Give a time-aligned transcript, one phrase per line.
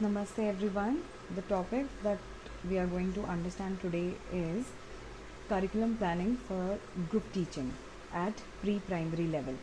[0.00, 1.02] Namaste everyone.
[1.34, 2.18] The topic that
[2.70, 4.66] we are going to understand today is
[5.48, 6.78] curriculum planning for
[7.10, 7.72] group teaching
[8.14, 8.32] at
[8.62, 9.56] pre-primary level.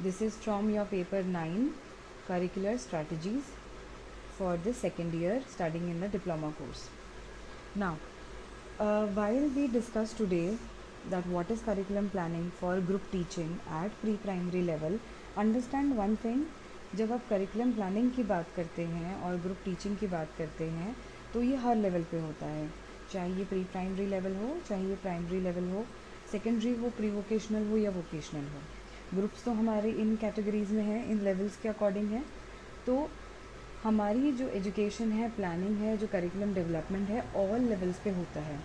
[0.00, 1.74] This is from your paper 9
[2.26, 3.44] curricular strategies
[4.38, 6.88] for the second year studying in the diploma course.
[7.74, 7.98] Now,
[8.80, 10.56] uh, while we discuss today
[11.10, 14.98] that what is curriculum planning for group teaching at pre-primary level,
[15.36, 16.46] understand one thing
[16.94, 20.96] जब आप curriculum planning की बात करते हैं और group teaching की बात करते हैं
[21.34, 22.68] तो ये हर लेवल पे होता है।
[23.12, 25.84] चाहे ये प्री प्राइमरी लेवल हो, चाहे ये प्राइमरी लेवल हो
[26.32, 28.60] सेकेंडरी हो प्री वोकेशनल हो या वोकेशनल हो।
[29.14, 32.22] ग्रुप्स तो हमारे इन कैटेगरीज में हैं, इन लेवल्स के अकॉर्डिंग है।
[32.86, 33.08] तो
[33.82, 38.58] हमारी जो एजुकेशन है प्लानिंग है, जो करिकुलम डेवलपमेंट है ऑल लेवल्स पे होता है।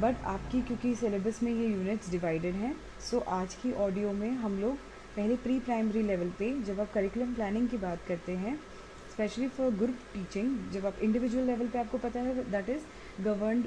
[0.00, 2.74] बट आपकी क्योंकि सिलेबस में ये यूनिट्स डिवाइडेड हैं
[3.10, 4.78] सो आज की ऑडियो में हम लोग
[5.16, 8.54] पहले प्री प्राइमरी लेवल पे जब आप करिकुलम प्लानिंग की बात करते हैं
[9.12, 13.66] स्पेशली फॉर ग्रुप टीचिंग जब आप इंडिविजुअल लेवल पे आपको पता है that is governed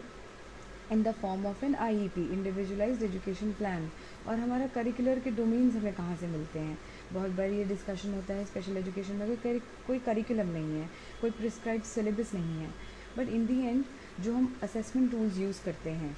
[0.92, 3.89] in the form of an I E P individualise education plan
[4.28, 6.78] और हमारा करिकुलर के डोमेन्स हमें कहाँ से मिलते हैं?
[7.14, 10.89] बहुत बार ये डिस्कशन होता है स्पेशल एजुकेशन में कोई कोई करिकुलम नहीं है,
[11.22, 12.70] कोई प्रिस्क्राइब सिलेबस नहीं है.
[13.17, 13.84] बट इन दी एंड
[14.20, 16.16] जो हम असेसमेंट टूल्स यूज़ करते हैं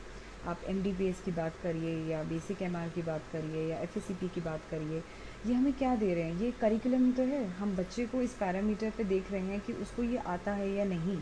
[0.48, 4.62] आप एम की बात करिए या बेसिक एम की बात करिए या एफ़ की बात
[4.72, 5.02] करिए
[5.48, 6.40] ये हमें क्या दे रहे हैं?
[6.40, 10.04] ये करिकुलम तो है। हम बच्चे को इस पैरामीटर पे देख रहे हैं कि उसको
[10.04, 11.20] ये आता है या नहीं।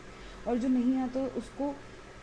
[0.47, 1.73] और जो नहीं आता उसको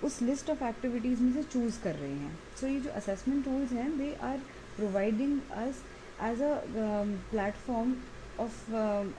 [0.04, 3.44] उस लिस्ट ऑफ़ एक्टिविटीज़ में से चूज़ कर रहे हैं। सो so, ये जो असेसमेंट
[3.44, 4.38] टूल्स हैं they are
[4.76, 5.82] providing us
[6.22, 6.54] as a
[7.30, 7.94] platform
[8.40, 8.70] of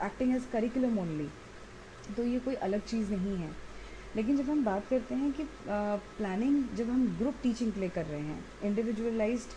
[0.05, 1.29] acting as curriculum only
[2.17, 3.64] तो ये कोई अलग चीज़ नहीं है।
[4.15, 5.43] लेकिन जब हम बात करते हैं कि
[6.17, 9.53] प्लानिंग जब हम ग्रुप टीचिंग प्ले कर रहे हैं इंडिविजुअलाइज्ड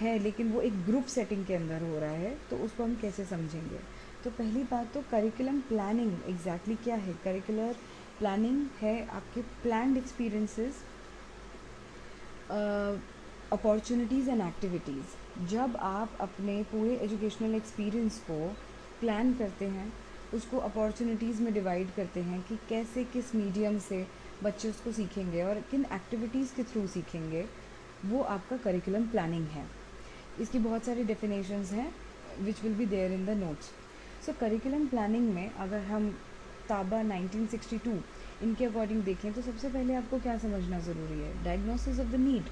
[0.00, 3.24] है, लेकिन वो एक ग्रुप सेटिंग के अंदर हो रहा है तो उसको हम कैसे
[3.24, 3.78] समझेंगे?
[4.24, 7.14] तो पहली बात तो करिकुलम प्लानिंग एग्जैक्टली क्या है?
[7.24, 7.76] करिकुलर
[8.18, 10.82] प्लानिंग है आपके plan experiences
[13.52, 18.38] opportunities and activities जब आप अपने पूरे एजुकेशनल एक्सपीरियंस को
[19.00, 19.92] प्लान करते हैं
[20.34, 24.06] उसको अपॉर्चुनिटीज़ में डिवाइड करते हैं कि कैसे, किस मीडियम से
[24.42, 27.44] बच्चे उसको सीखेंगे और किन एक्टिविटीज़ के थ्रू सीखेंगे,
[28.04, 29.64] वो आपका करिकुलम प्लानिंग है।
[30.40, 31.92] इसकी बहुत सारी डेफिनेशंस हैं
[32.40, 33.70] which will be there in the notes
[34.26, 36.08] so curriculum planning में अगर हम
[36.68, 37.96] ताबा 1962
[38.42, 41.32] इनके अकॉर्डिंग देखें तो सबसे पहले आपको क्या समझना ज़रूरी है?
[41.44, 42.50] Diagnosis of the need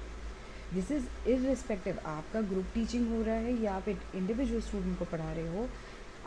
[0.73, 5.31] this is irrespective आपका ग्रुप टीचिंग हो रहा है या आप इंडिविजुअल स्टूडेंट को पढ़ा
[5.31, 5.67] रहे हो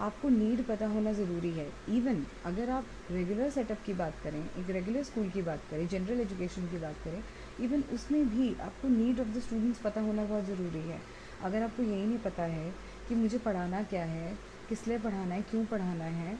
[0.00, 4.70] आपको नीड पता होना ज़रूरी है। इवन अगर आप रेगुलर सेटअप की बात करें, एक
[4.70, 7.22] रेगुलर स्कूल की बात करें जनरल एजुकेशन की बात करें
[7.60, 11.00] इवन उसमें भी आपको नीड ऑफ़ द स्टूडेंट्स पता होना बहुत ज़रूरी है।
[11.42, 12.70] अगर आपको यही नहीं पता है
[13.09, 14.36] कि मुझे पढ़ाना क्या है,
[14.69, 16.38] किस लिए पढ़ाना है, क्यों पढ़ाना है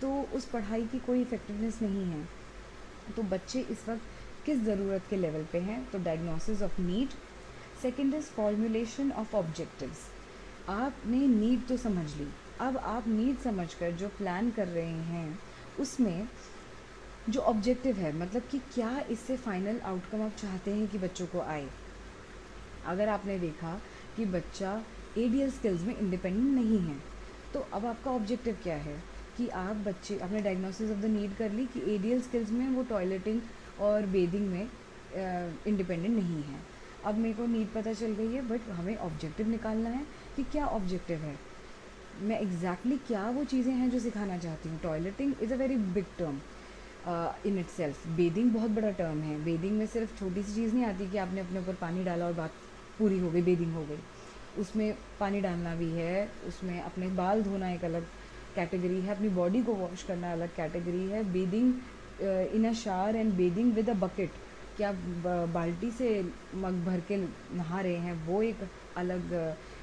[0.00, 2.24] तो उस पढ़ाई की कोई इफ़ेक्टिवनेस नहीं है।
[3.16, 5.84] तो बच्चे इस वक्त किस ज़रूरत के लेवल पे हैं?
[5.90, 7.08] तो diagnosis of need
[7.82, 10.08] second is formulation of objectives
[10.70, 12.26] आपने नीड तो समझ ली।
[12.60, 15.38] अब आप नीड समझकर जो प्लान कर रहे हैं,
[15.80, 16.28] उसमें
[17.28, 21.40] जो ऑब्जेक्टिव है मतलब कि क्या इससे फाइनल आउटकम आप चाहते हैं कि बच्चों को
[21.40, 21.66] आए?
[22.84, 23.74] अगर आपने देखा
[24.16, 24.80] कि बच्चा
[25.18, 26.96] ए स्किल्स में इंडिपेंडेंट नहीं है
[27.54, 28.96] तो अब आपका ऑब्जेक्टिव क्या है?
[29.36, 32.82] कि आप बच्चे, आपने डायग्नोसिस ऑफ़ द नीड कर ली कि ए स्किल्स में वो
[32.82, 33.40] टॉयलेटिंग
[33.80, 34.68] और बेदिंग में
[35.66, 36.60] इंडिपेंडेंट नहीं है।
[37.04, 40.06] अब मेरे को नीड पता चल गई है बट हमें ऑब्जेक्टिव निकालना है
[40.36, 41.34] कि क्या ऑब्जेक्टिव है।
[42.20, 44.78] मैं एग्जैक्टली exactly क्या वो चीज़ें हैं जो सिखाना चाहती हूँ?
[44.82, 46.38] Toileting is a very big term
[47.46, 51.10] in itself bathing बहुत बड़ा टर्म है। बेदिंग में सिर्फ़ छोटी सी चीज़ नहीं आती
[51.10, 52.52] कि आपने अपने ऊपर पानी डाला और बात
[52.98, 53.98] पूरी हो गई बेदिंग हो गई।
[54.60, 58.06] उसमें पानी डालना भी है, उसमें अपने बाल धोना एक अलग
[58.56, 61.72] कैटेगरी है, अपनी बॉडी को वॉश करना अलग कैटेगरी है। Bathing
[62.54, 64.44] in a shower and bathing with a bucket
[64.76, 64.90] क्या
[65.52, 66.08] बाल्टी से
[66.54, 68.62] मग भर के नहा रहे हैं, वो एक
[68.96, 69.32] अलग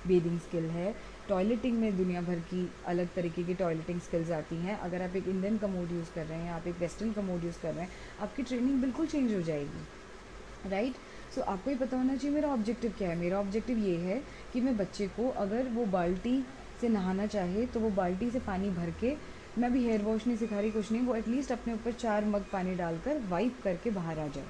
[0.07, 0.93] बेदिंग स्किल है।
[1.29, 5.27] टॉयलेटिंग में दुनिया भर की अलग तरीके की टॉयलेटिंग स्किल्स आती हैं। अगर आप एक
[5.27, 7.91] इंडियन कमोड यूज़ कर रहे हैं आप एक वेस्टर्न कमोड यूज़ कर रहे हैं
[8.21, 10.93] आपकी ट्रेनिंग बिल्कुल चेंज हो जाएगी। राइट
[11.35, 13.15] सो so, आपको ये पता होना चाहिए मेरा ऑब्जेक्टिव क्या है?
[13.15, 14.21] मेरा ऑब्जेक्टिव ये है
[14.53, 16.43] कि मैं बच्चे को अगर वो बाल्टी
[16.81, 19.15] से नहाना चाहे तो वो बाल्टी से पानी भर के
[19.57, 22.45] मैं भी हेयर वॉश नहीं सिखा रही कुछ नहीं वो एटलीस्ट अपने ऊपर चार मग
[22.51, 24.45] पानी डालकर वाइप करके बाहर आ जाए।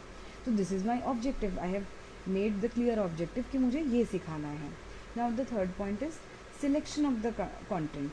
[0.45, 1.85] तो this is my objective I have
[2.27, 4.69] made the clear objective कि मुझे ये सिखाना है।
[5.17, 6.13] Now the third point is
[6.63, 7.33] selection of the
[7.69, 8.11] content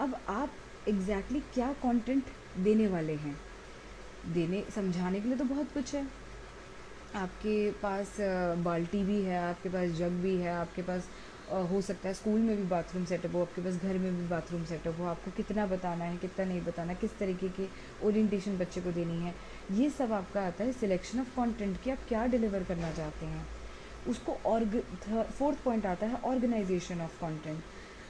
[0.00, 0.52] अब आप
[0.88, 3.36] एग्जैक्टली exactly क्या कॉन्टेंट देने वाले हैं?
[4.26, 6.06] देने, समझाने के लिए तो बहुत कुछ है।
[7.14, 8.16] आपके पास
[8.64, 11.08] बाल्टी भी है, आपके पास जग भी है, आपके पास
[11.70, 14.64] हो सकता है स्कूल में भी बाथरूम सेटअप हो, आपके पास घर में भी बाथरूम
[14.64, 17.68] सेटअप हो, आपको कितना बताना है, कितना नहीं बताना, किस तरीके की
[18.02, 19.34] ओरिएंटेशन बच्चे को देनी है,
[19.72, 23.46] ये सब आपका आता है सिलेक्शन ऑफ़ कंटेंट कि आप क्या डिलीवर करना चाहते हैं।
[24.08, 24.76] उसको ऑर्ग
[25.38, 27.60] फोर्थ पॉइंट आता है ऑर्गेनाइजेशन ऑफ़ कंटेंट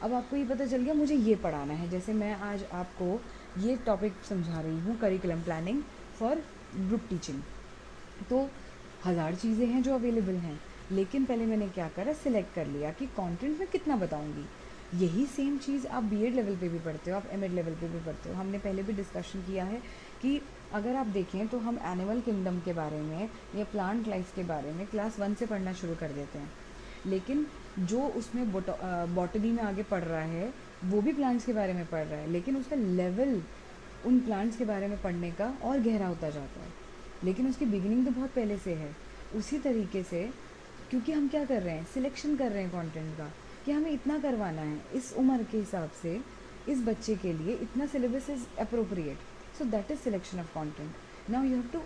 [0.04, 3.20] अब आपको ये पता चल गया, मुझे ये पढ़ाना है। जैसे मैं आज आपको
[3.60, 5.82] ये टॉपिक समझा रही हूँ curriculum planning
[6.18, 6.42] for
[6.78, 7.40] group teaching
[8.30, 8.48] तो
[9.06, 10.58] हज़ार चीज़ें हैं जो अवेलेबल हैं,
[10.92, 14.44] लेकिन पहले मैंने क्या करा सिलेक्ट कर लिया कि कंटेंट में कितना बताऊँगी।
[14.96, 18.04] यही सेम चीज़ आप बी लेवल पे भी पढ़ते हो, आप एम लेवल पे भी
[18.04, 19.80] पढ़ते हो। हमने पहले भी डिस्कशन किया है
[20.22, 20.40] कि
[20.72, 24.72] अगर आप देखें तो हम एनिमल किंगडम के बारे में या प्लांट लाइफ के बारे
[24.72, 26.52] में क्लास वन से पढ़ना शुरू कर देते हैं।
[27.06, 27.46] लेकिन
[27.79, 30.53] जो उसमें बॉटनी में आगे पढ़ रहा है,
[30.85, 33.41] वो भी प्लांट्स के बारे में पढ़ रहा है, लेकिन उसका लेवल
[34.06, 36.73] उन प्लांट्स के बारे में पढ़ने का और गहरा होता जाता है।
[37.25, 38.94] लेकिन उसकी बिगिनिंग तो बहुत पहले से है।
[39.37, 40.23] उसी तरीके से,
[40.91, 43.31] क्योंकि हम क्या कर रहे हैं सिलेक्शन कर रहे हैं कंटेंट का,
[43.67, 46.21] कि हमें इतना करवाना है, इस उम्र के हिसाब से,
[46.69, 49.19] इस बच्चे के लिए इतना syllabus is appropriate
[49.59, 51.81] so that is selection of content now you have to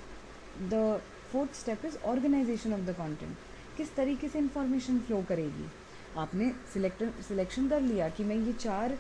[0.69, 1.01] the
[1.33, 3.37] fourth step is organisation of the content
[3.79, 5.69] किस तरीके से इंफॉर्मेशन फ्लो करेगी?
[6.17, 8.99] आपने सिलेक्ट सिलेक्शन कर लिया कि मैं ये चार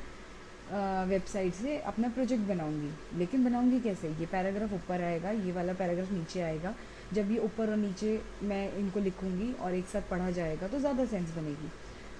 [1.08, 4.08] वेबसाइट से अपना प्रोजेक्ट बनाऊँगी। लेकिन बनाऊँगी कैसे?
[4.10, 6.74] ये पैराग्राफ ऊपर आएगा, ये वाला पैराग्राफ नीचे आएगा।
[7.14, 11.04] जब ये ऊपर और नीचे मैं इनको लिखूँगी और एक साथ पढ़ा जाएगा तो ज़्यादा
[11.06, 11.68] सेंस बनेगी।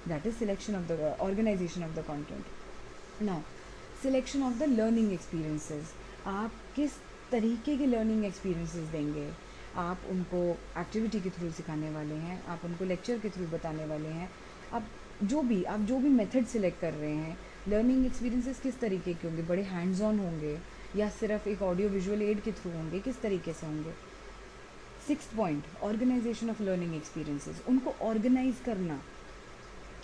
[0.09, 3.41] That is selection of the organisation of the content now
[4.03, 5.93] selection of the learning experiences
[6.27, 6.97] आप किस
[7.31, 9.29] तरीके के लर्निंग एक्सपीरियंसेस देंगे?
[9.77, 10.41] आप उनको
[10.79, 14.31] एक्टिविटी के थ्रू सिखाने वाले हैं, आप उनको लेक्चर के थ्रू बताने वाले हैं।
[14.73, 14.89] आप
[15.23, 17.39] जो भी, आप जो भी मेथड सिलेक्ट कर रहे हैं
[17.69, 19.43] लर्निंग एक्सपीरियंसेस किस तरीके के होंगे?
[19.43, 20.59] बड़े हैंड्स ऑन होंगे
[20.97, 23.01] या सिर्फ़ एक ऑडियो विजुअल एड के थ्रू होंगे?
[23.01, 23.93] किस तरीके से होंगे?
[25.07, 29.01] Six point organisation of learning experiences उनको ऑर्गेनाइज करना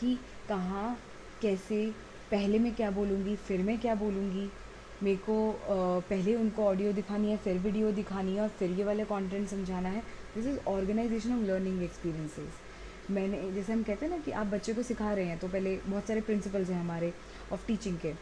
[0.01, 0.19] कि
[0.49, 0.99] कहाँ,
[1.43, 1.87] कैसे,
[2.31, 4.51] पहले मैं क्या बोलूँगी, फिर मैं क्या बोलूँगी
[5.05, 5.37] मेरे को
[6.11, 9.89] पहले उनको ऑडियो दिखानी है, फिर वीडियो दिखानी है और फिर ये वाले कंटेंट समझाना
[9.89, 10.03] है।
[10.35, 14.75] This is organisation of learning experiences मैंने, जैसे हम कहते हैं ना कि आप बच्चे
[14.75, 17.12] को सिखा रहे हैं तो पहले बहुत सारे प्रिंसिपल्स हैं हमारे
[17.53, 18.15] ऑफ़ टीचिंग के।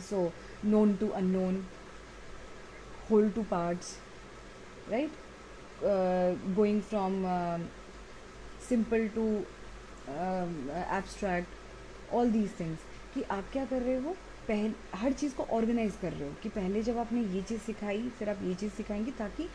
[0.00, 0.32] So
[0.64, 1.64] known to unknown
[3.10, 3.96] whole to parts
[4.90, 5.10] right
[5.82, 7.12] going going from
[9.14, 9.26] to
[10.08, 11.48] abstract
[12.14, 12.78] all these things
[13.14, 14.16] कि आप क्या कर रहे हो?
[14.50, 18.02] पहल हर चीज़ को ऑर्गेनाइज कर रहे हो कि पहले जब आपने ये चीज़ सिखाई,
[18.18, 19.48] फिर आप ये चीज़ सिखाएँगे ताकि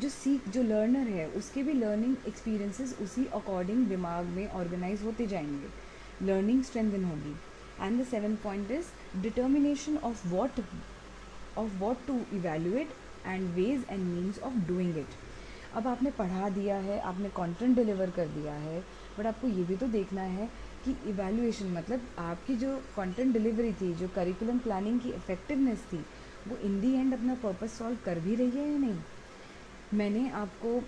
[0.00, 5.26] जो सीख, जो लर्नर है, उसके भी लर्निंग एक्सपीरियंसेस उसी अकॉर्डिंग दिमाग में ऑर्गेनाइज होते
[5.26, 7.34] जाएँगे। लर्निंग स्ट्रेंथन होगी।
[7.80, 10.60] And the seven point is determination of what
[11.58, 12.90] of what to evaluate
[13.26, 15.16] and ways and means of doing it
[15.74, 18.80] अब आपने पढ़ा दिया है, आपने कंटेंट डिलीवर कर दिया है
[19.18, 20.48] बट आपको ये भी तो देखना है
[20.86, 26.04] कि इवैल्यूएशन मतलब आपकी जो कंटेंट डिलीवरी थी, जो करिकुलम प्लानिंग की इफ़ेक्टिवनेस थी,
[26.48, 28.98] वो इन दी एंड अपना पर्पस सॉल्व कर भी रही है या नहीं?
[29.94, 30.80] मैंने आपको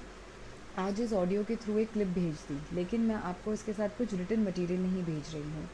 [0.79, 4.15] आज इस ऑडियो के थ्रू एक क्लिप भेज दी, लेकिन मैं आपको इसके साथ कुछ
[4.15, 5.69] रिटर्न मटेरियल नहीं भेज रही हूँ।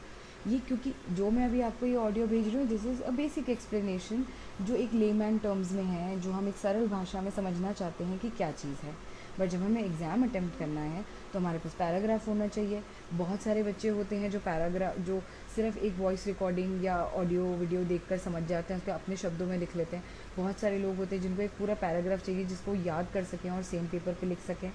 [0.47, 3.49] ये क्योंकि जो मैं अभी आपको ये ऑडियो भेज रही हूँ this is a basic
[3.49, 4.25] explanation
[4.61, 8.19] जो एक लेमैन टर्म्स में है, जो हम एक सरल भाषा में समझना चाहते हैं
[8.19, 8.93] कि क्या चीज़ है।
[9.39, 11.03] बट जब हमें एग्ज़ाम अटैम्प्ट करना है
[11.33, 12.81] तो हमारे पास पैराग्राफ होना चाहिए।
[13.13, 15.21] बहुत सारे बच्चे होते हैं जो पैराग्राफ जो
[15.55, 19.57] सिर्फ़ एक वॉइस रिकॉर्डिंग या ऑडियो वीडियो देखकर समझ जाते हैं, उसके अपने शब्दों में
[19.57, 20.03] लिख लेते हैं।
[20.37, 23.63] बहुत सारे लोग होते हैं जिनको एक पूरा पैराग्राफ चाहिए जिसको याद कर सकें और
[23.63, 24.71] सेम पेपर पर लिख सकें।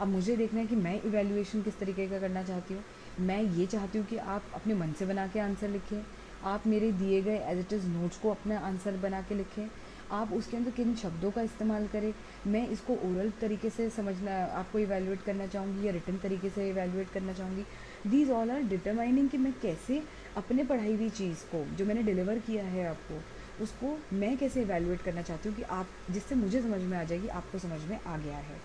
[0.00, 2.82] अब मुझे देखना है कि मैं इवेल्यूएशन किस तरीके का करना चाहती हूँ।
[3.20, 6.02] मैं ये चाहती हूँ कि आप अपने मन से बना के आंसर लिखें।
[6.44, 9.66] आप मेरे दिए गए एज इट इज़ नोट्स को अपना आंसर बना के लिखें।
[10.12, 12.14] आप उसके अंदर किन शब्दों का इस्तेमाल करें?
[12.46, 17.10] मैं इसको ओरल तरीके से समझना, आपको इवेलुएट करना चाहूँगी या रिटर्न तरीके से इवेलुएट
[17.10, 17.64] करना चाहूँगी।
[18.06, 20.02] दीज ऑल आर डिटरमाइनिंग कि मैं कैसे
[20.36, 23.20] अपने पढ़ाई हुई चीज़ को, जो मैंने डिलीवर किया है आपको,
[23.62, 27.28] उसको मैं कैसे इवेलुएट करना चाहती हूँ कि आप, जिससे मुझे समझ में आ जाएगी
[27.28, 28.56] आपको समझ में आ गया है।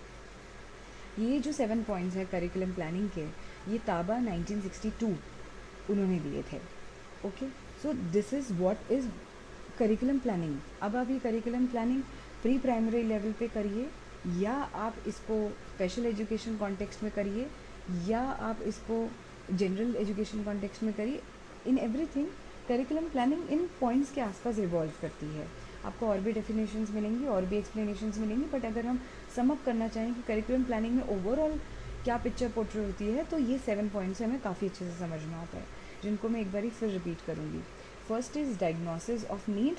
[1.18, 3.24] ये जो सेवन पॉइंट्स हैं करिकुलम प्लानिंग के,
[3.72, 5.14] ये ताबा 1962
[5.90, 6.60] उन्होंने दिए थे।
[7.28, 7.48] Okay
[7.82, 9.08] so this is what is
[9.78, 12.02] curriculum planning अब आप ये curriculum planning
[12.42, 13.88] pre primary level पे करिए,
[14.38, 17.46] या आप इसको स्पेशल एजुकेशन कॉन्टेक्स्ट में करिए,
[18.08, 19.08] या आप इसको
[19.52, 21.20] जनरल एजुकेशन कॉन्टेक्स्ट में करिए।
[21.66, 22.26] In everything
[22.68, 25.46] curriculum planning in points के आसपास इवॉल्व करती है।
[25.84, 29.00] आपको और भी डेफिनेशंस मिलेंगी, और भी एक्सप्लेनेशंस मिलेंगी बट अगर हम
[29.36, 31.58] समअप करना चाहें कि करिकुलम प्लानिंग में ओवरऑल
[32.04, 35.58] क्या पिक्चर पोर्ट्रे होती है तो ये सेवन पॉइंट्स हमें काफ़ी अच्छे से समझना आता
[35.58, 35.64] है।
[36.02, 37.60] जिनको मैं एक बार फिर रिपीट करूँगी।
[38.08, 39.76] First is diagnosis of need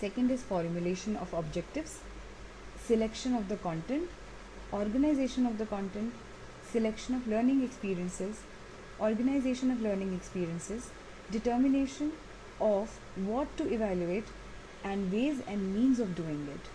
[0.00, 1.98] second is formulation of objectives
[2.88, 6.12] selection of the content organisation of the content
[6.72, 8.44] selection of learning experiences
[9.04, 10.88] organization of learning experiences,
[11.34, 12.10] determination
[12.60, 12.96] of
[13.28, 14.32] what to evaluate,
[14.84, 16.68] and ways and means of doing it.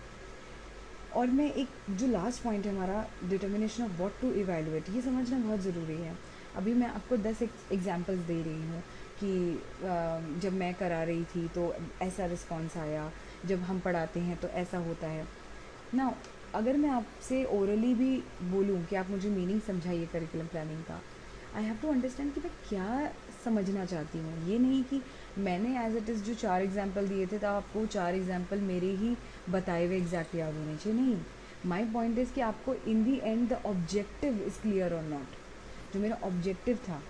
[1.16, 5.38] और मैं एक जो last point है हमारा determination of what to evaluate ये समझना
[5.38, 6.16] बहुत ज़रूरी है।
[6.56, 8.82] अभी मैं आपको दस एग्जांपल्स दे रही हूँ।
[9.20, 13.10] कि जब मैं करा रही थी तो ऐसा रिस्पॉन्स आया।
[13.46, 15.26] जब हम पढ़ाते हैं तो ऐसा होता है।
[15.94, 16.14] ना
[16.54, 18.16] अगर मैं आपसे ओरली भी
[18.50, 21.00] बोलूँ कि आप मुझे मीनिंग समझाइए करिकुलम प्लानिंग का
[21.56, 23.10] आई हैव टू अंडरस्टैंड कि मैं क्या
[23.44, 25.00] समझना चाहती हूँ। ये नहीं कि
[25.38, 29.16] मैंने एज इट इज़ जो चार एग्ज़ाम्पल दिए थे तो आपको चार एग्ज़ाम्पल मेरे ही
[29.50, 31.16] बताए हुए एग्जैक्ट याद होने चाहिए। नहीं।
[31.66, 36.00] माई पॉइंट इज़ कि आपको in the end the objective is clear और नॉट जो
[36.00, 37.00] मेरा ऑब्जेक्टिव था,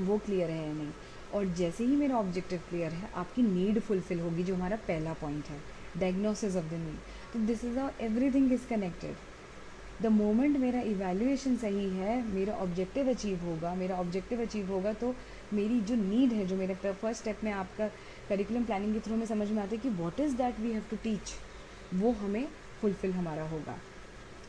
[0.00, 0.90] वो क्लियर है या नहीं।
[1.34, 5.46] और जैसे ही मेरा ऑब्जेक्टिव क्लियर है, आपकी नीड फुलफिल होगी जो हमारा पहला पॉइंट
[5.46, 5.60] है
[5.98, 7.78] डायग्नोसिस ऑफ़ द नीड तो this is
[8.30, 9.14] everything is connected
[10.02, 15.14] the moment मेरा इवेल्यूएशन सही है, मेरा ऑब्जेक्टिव अचीव होगा, मेरा ऑब्जेक्टिव अचीव होगा तो
[15.52, 17.88] मेरी जो नीड है, जो मेरे फ़र्स्ट स्टेप में आपका
[18.28, 20.82] करिकुलम प्लानिंग के थ्रू में समझ में आता है कि what is that we have
[20.90, 21.32] to teach
[21.94, 22.46] वो हमें
[22.80, 23.78] फुलफिल हमारा होगा.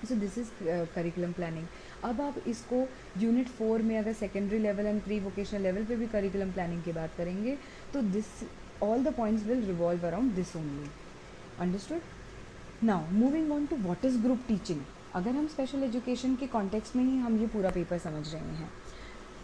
[0.07, 0.49] So this is
[0.95, 1.67] curriculum planning
[2.03, 2.87] अब आप इसको
[3.17, 6.91] यूनिट फोर में अगर secondary level and pre vocational level पे भी करिकुलम प्लानिंग की
[6.91, 7.57] बात करेंगे
[7.93, 8.25] तो this
[8.83, 10.89] all the points will revolve around this only
[11.59, 12.01] understood
[12.83, 14.81] now moving on to what is group teaching
[15.15, 18.69] अगर हम स्पेशल एजुकेशन के कॉन्टेक्स्ट में ही हम ये पूरा पेपर समझ रहे हैं।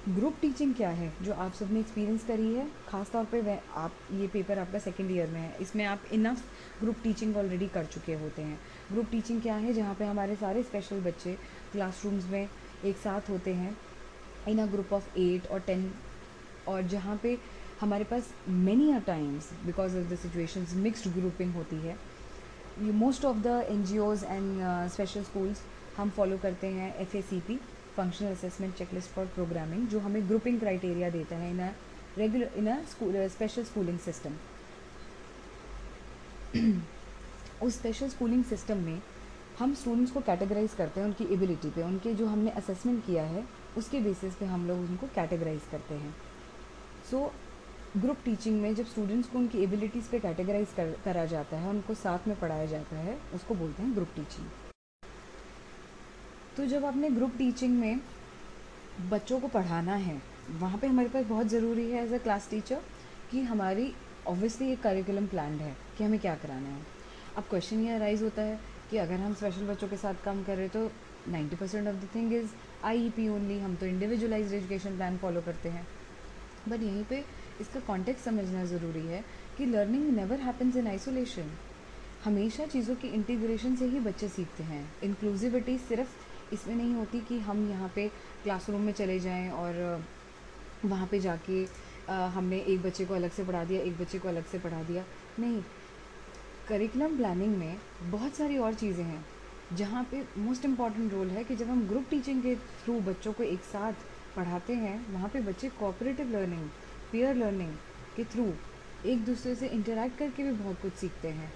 [0.10, 1.14] ग्रुप टीचिंग क्या है?
[1.22, 5.12] जो आप सबने एक्सपीरियंस करी है ख़ास तौर पे वह आप, ये पेपर आपका सेकेंड
[5.12, 6.44] ईयर में है। इसमें आप इनफ
[6.82, 8.60] ग्रुप टीचिंग ऑलरेडी कर चुके होते हैं।
[8.92, 9.74] ग्रुप टीचिंग क्या है?
[9.74, 11.38] जहाँ पे हमारे सारे स्पेशल बच्चे
[11.74, 12.48] क्लासरूम्स में
[12.86, 13.76] एक साथ होते हैं
[14.48, 15.92] in a group of eight और टेन
[16.68, 17.38] और जहाँ पे
[17.82, 21.98] हमारे पास many a times because of the situations mixed grouping होती है।
[22.94, 25.62] Most of the N G Os and special schools
[25.98, 27.60] हम फॉलो करते हैं F A C P
[27.98, 31.72] functional assessment checklist for programming जो हमें ग्रुपिंग क्राइटेरिया देता है in a
[32.18, 32.78] regular in a
[33.30, 34.38] special schooling system
[37.66, 39.02] उस स्पेशल स्कूलिंग सिस्टम में
[39.64, 43.44] हम स्टूडेंट्स को कैटेगराइज करते हैं उनकी एबिलिटी पे उनके जो हमने असेसमेंट किया है
[43.78, 46.14] उसके बेसिस पे हम लोग उनको कैटेगराइज करते हैं।
[47.12, 47.22] सो
[47.98, 51.94] ग्रुप टीचिंग में जब स्टूडेंट्स को उनकी एबिलिटीज़ पे कैटेगराइज कर, करा जाता है उनको
[51.94, 54.48] साथ में पढ़ाया जाता है उसको बोलते हैं ग्रुप टीचिंग
[56.58, 58.02] तो जब आपने ग्रुप टीचिंग में
[59.12, 60.22] बच्चों को पढ़ाना है
[60.60, 62.82] वहाँ पे हमारे पास बहुत ज़रूरी है एज अ क्लास टीचर
[63.32, 63.92] कि हमारी
[64.28, 66.82] ऑब्वियसली एक करिकुलम प्लान है कि हमें क्या कराना है।
[67.38, 68.60] अब क्वेश्चन ये अराइज होता है
[68.94, 70.82] कि अगर हम स्पेशल बच्चों के साथ काम कर रहे तो
[71.32, 72.50] 90 percent of the thing is
[72.86, 75.86] I P only हम तो इंडिविजुअलाइज एजुकेशन प्लान फॉलो करते हैं।
[76.70, 77.24] बट यहीं पे
[77.62, 79.24] इसका कॉन्टेक्ट समझना ज़रूरी है
[79.58, 81.50] कि learning never happens in isolation
[82.26, 87.40] हमेशा चीज़ों की इंटीग्रेशन से ही बच्चे सीखते हैं। इंक्लूसिविटी सिर्फ़ इसमें नहीं होती कि
[87.50, 88.08] हम यहाँ पे
[88.44, 90.04] क्लासरूम में चले जाएँ और,
[90.86, 91.66] वहाँ पे जाके
[92.12, 95.04] हमने एक बच्चे को अलग से पढ़ा दिया, एक बच्चे को अलग से पढ़ा दिया।
[95.40, 95.62] नहीं
[96.68, 97.78] करिकुलम प्लानिंग में
[98.12, 99.26] बहुत सारी और चीज़ें हैं,
[99.78, 103.44] जहाँ पे मोस्ट इंपॉर्टेंट रोल है कि जब हम ग्रुप टीचिंग के थ्रू बच्चों को
[103.44, 103.94] एक साथ
[104.36, 106.70] पढ़ाते हैं, वहाँ पे बच्चे कोऑपरेटिव लर्निंग
[107.12, 107.74] पीयर लर्निंग
[108.16, 108.46] के थ्रू
[109.06, 111.52] एक दूसरे से इंटरेक्ट करके भी बहुत कुछ सीखते हैं।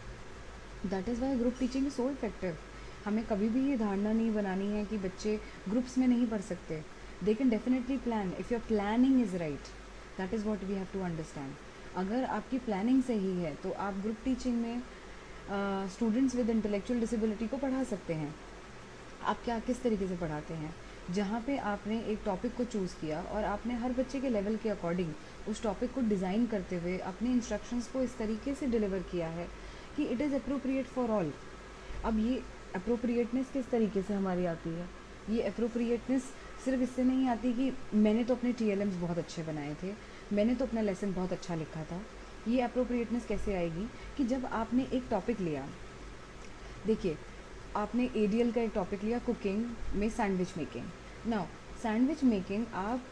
[0.86, 2.58] That is why group teaching is so effective
[3.06, 6.82] हमें कभी भी ये धारणा नहीं बनानी है कि बच्चे ग्रुप्स में नहीं पढ़ सकते।
[7.24, 9.72] They can definitely plan if your planning is right
[10.18, 11.54] that is what we have to understand
[11.98, 14.82] अगर आपकी प्लानिंग सही है तो आप ग्रुप टीचिंग में
[15.50, 18.34] स्टूडेंट्स विद इंटेलेक्चुअल डिसेबिलिटी को पढ़ा सकते हैं।
[19.24, 20.74] आप क्या, किस तरीके से पढ़ाते हैं?
[21.12, 24.70] जहाँ पे आपने एक टॉपिक को चूज़ किया और आपने हर बच्चे के लेवल के
[24.70, 25.13] अकॉर्डिंग
[25.50, 29.48] उस टॉपिक को डिज़ाइन करते हुए अपने इंस्ट्रक्शंस को इस तरीके से डिलीवर किया है
[29.98, 31.32] कि it is appropriate for all
[32.06, 32.42] अब ये
[32.75, 34.86] अप्रोप्रिएटनेस किस तरीके से हमारी आती है?
[35.30, 36.24] ये अप्रोप्रिएटनेस
[36.66, 39.94] सिर्फ़ इससे नहीं आती कि मैंने तो अपने टी बहुत अच्छे बनाए थे,
[40.34, 42.01] मैंने तो अपना लेसन बहुत अच्छा लिखा था
[42.48, 43.88] ये अप्रोप्रिएटनेस कैसे आएगी
[44.18, 45.68] कि जब आपने एक टॉपिक लिया,
[46.86, 47.18] देखिए,
[47.75, 50.86] आपने ए का एक टॉपिक लिया कुकिंग में sandwich making
[51.27, 51.46] now
[51.82, 53.04] sandwich making आप,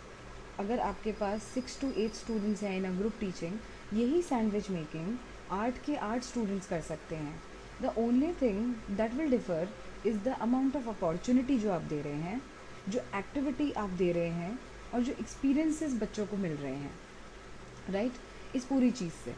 [0.60, 3.58] अगर आपके पास सिक्स टू एट स्टूडेंट्स हैं इन अ ग्रुप टीचिंग
[3.94, 5.18] यही सैंडविच मेकिंग
[5.52, 7.42] आठ के आठ स्टूडेंट्स कर सकते हैं.
[7.82, 9.70] The only thing that will differ
[10.06, 12.42] is the amount of opportunity जो आप दे रहे हैं,
[12.90, 14.60] जो एक्टिविटी आप दे रहे हैं,
[14.94, 16.92] और जो एक्सपीरियंसेस बच्चों को मिल रहे हैं.
[17.90, 18.12] राइट?
[18.56, 19.34] इस पूरी चीज़ से।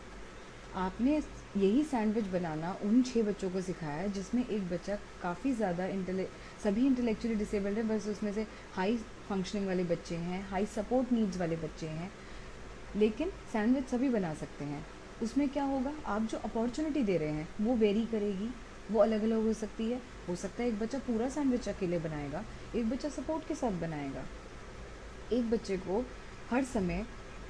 [0.75, 1.21] आपने
[1.57, 6.27] यही सैंडविच बनाना उन छः बच्चों को सिखाया है, जिसमें एक बच्चा काफ़ी ज़्यादा इंटेले,
[6.63, 8.97] सभी इंटेलेक्चुअली डिसेबल्ड है, बस उसमें से हाई
[9.29, 12.11] फंक्शनिंग वाले बच्चे हैं हाई सपोर्ट नीड्स वाले बच्चे हैं।
[12.95, 14.85] लेकिन सैंडविच सभी बना सकते हैं।
[15.23, 15.93] उसमें क्या होगा?
[16.05, 18.49] आप जो अपॉर्चुनिटी दे रहे हैं, वो वेरी करेगी,
[18.91, 22.43] वो अलग अलग हो सकती है। हो सकता है एक बच्चा पूरा सैंडविच अकेले बनाएगा,
[22.75, 24.25] एक बच्चा सपोर्ट के साथ बनाएगा।
[25.33, 26.05] एक बच्चे को
[26.49, 27.05] हर समय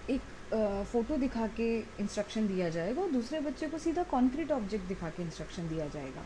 [0.10, 0.22] एक
[0.54, 1.68] फ़ोटो दिखा के
[2.00, 6.25] इंस्ट्रक्शन दिया जाएगा और दूसरे बच्चे को सीधा कॉन्क्रीट ऑब्जेक्ट दिखा के इंस्ट्रक्शन दिया जाएगा।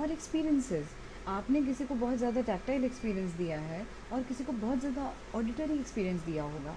[0.00, 0.94] और एक्सपीरियंसेस
[1.28, 5.78] आपने किसी को बहुत ज़्यादा टैक्टाइल एक्सपीरियंस दिया है और किसी को बहुत ज़्यादा ऑडिटरी
[5.78, 6.76] एक्सपीरियंस दिया होगा।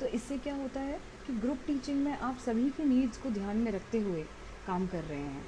[0.00, 3.56] तो इससे क्या होता है कि ग्रुप टीचिंग में आप सभी की नीड्स को ध्यान
[3.56, 4.22] में रखते हुए
[4.66, 5.44] काम कर रहे हैं।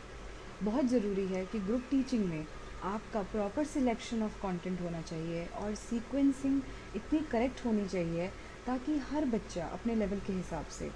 [0.63, 2.45] बहुत ज़रूरी है कि ग्रुप टीचिंग में
[2.85, 6.61] आपका प्रॉपर सिलेक्शन ऑफ़ कंटेंट होना चाहिए और सीक्वेंसिंग
[6.97, 8.31] इतनी करेक्ट होनी चाहिए
[8.69, 10.91] ताकि हर बच्चा अपने लेवल के हिसाब से।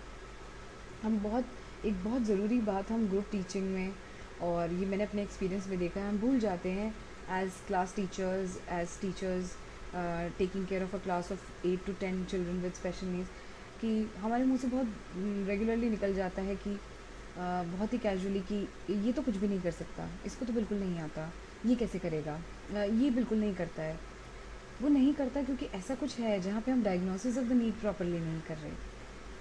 [1.03, 1.45] हम बहुत
[1.87, 3.93] एक बहुत ज़रूरी बात हम ग्रुप टीचिंग में
[4.49, 6.89] और ये मैंने अपने एक्सपीरियंस में देखा है। हम भूल जाते हैं
[7.39, 9.57] as class teachers as teachers
[10.39, 13.31] taking care of a class of eight to ten children with special needs
[13.81, 18.67] कि हमारे मुँह से बहुत रेगुलरली निकल जाता है कि uh, बहुत ही कैजुअली कि
[19.07, 21.31] ये तो कुछ भी नहीं कर सकता इसको तो बिल्कुल नहीं आता
[21.67, 22.39] ये कैसे करेगा?
[22.73, 23.99] Uh, ये बिल्कुल नहीं करता है।
[24.81, 28.19] वो नहीं करता क्योंकि ऐसा कुछ है जहाँ पे हम diagnosis of the need properly
[28.19, 28.73] नहीं कर रहे।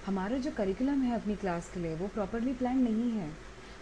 [0.05, 3.31] हमारा जो करिकुलम है अपनी क्लास के लिए, वो प्रॉपरली प्लान नहीं है।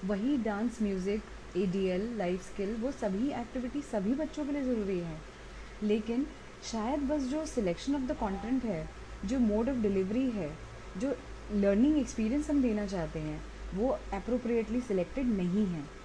[0.05, 1.21] वही dance music
[1.57, 5.17] A D L life skill वो सभी एक्टिविटी सभी बच्चों के लिए ज़रूरी है।
[5.83, 6.27] लेकिन
[6.71, 8.89] शायद बस जो सिलेक्शन ऑफ़ द कंटेंट है,
[9.25, 10.57] जो मोड ऑफ़ डिलीवरी है,
[10.97, 11.15] जो
[11.53, 13.41] लर्निंग एक्सपीरियंस हम देना चाहते हैं,
[13.75, 15.98] वो अप्रोप्रिएटली सिलेक्टेड नहीं है।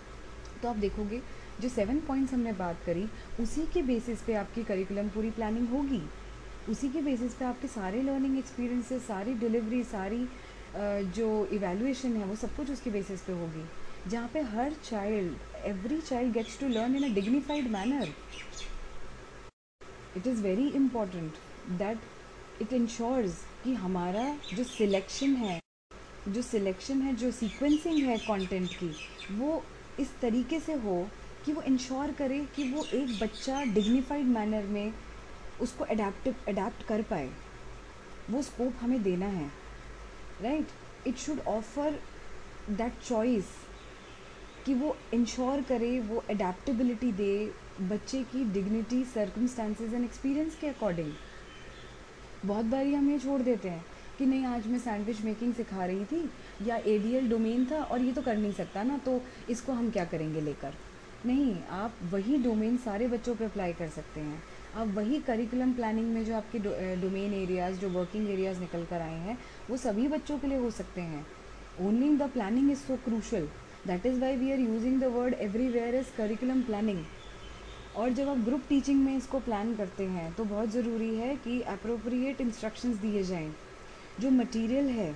[0.64, 1.21] तो आप देखोगे,
[1.61, 3.04] जो सेवन पॉइंट्स हमने बात करी,
[3.40, 6.00] उसी के बेसिस पे आपकी करिकुलम पूरी प्लानिंग होगी।
[6.71, 10.26] उसी के बेसिस पे आपके सारे लर्निंग एक्सपीरियंसेस सारी डिलीवरी सारी
[11.16, 13.64] जो इवेलुएशन है, वो सब कुछ उसके बेसिस पे होगी।
[14.11, 18.09] जहाँ पे हर child every child gets to learn in a dignified manner
[20.16, 21.33] it is very important
[21.78, 25.61] that it ensures कि हमारा जो सिलेक्शन है,
[26.28, 28.92] जो सिलेक्शन है, जो सीक्वेंसिंग है कंटेंट की,
[29.33, 29.62] वो
[30.01, 31.07] इस तरीके से हो
[31.45, 34.93] कि वो इंश्योर करे कि वो एक बच्चा डिग्निफाइड मैनर में
[35.61, 37.31] उसको अडेप्टिव अडेप्ट कर पाए।
[38.31, 39.51] वो स्कोप हमें देना है।
[40.43, 40.69] Right
[41.07, 42.01] it should offer
[42.71, 43.47] that choice
[44.67, 51.12] कि वो इंश्योर करे, वो अडेप्टबिलिटी दे बच्चे की डिग्निटी सर्कमस्टांसेस एंड एक्सपीरियंस के अकॉर्डिंग
[52.45, 53.85] बहुत बारी हम ये छोड़ देते हैं।
[54.18, 56.29] कि नहीं, आज मैं सैंडविच मेकिंग सिखा रही थी,
[56.62, 60.05] या एल डोमेन था और ये तो कर नहीं सकता ना तो इसको हम क्या
[60.05, 60.74] करेंगे लेकर?
[61.27, 64.42] नहीं, आप वही डोमेन सारे बच्चों पे अप्लाई कर सकते हैं।
[64.77, 66.59] आप वही करिकुलम प्लानिंग में जो आपके
[67.00, 69.38] डोमेन एरियाज़ जो वर्किंग एरियाज़ निकल कर आए हैं,
[69.70, 71.24] वो सभी बच्चों के लिए हो सकते हैं।
[71.81, 73.48] Only the planning is so crucial
[73.87, 77.05] that is why we are using the word everywhere is curriculum planning
[77.96, 81.61] और जब आप ग्रुप टीचिंग में इसको प्लान करते हैं तो बहुत ज़रूरी है कि
[81.72, 83.53] अप्रोप्रिएट इंस्ट्रक्शंस दिए जाएँ।
[84.20, 85.14] जो मटेरियल है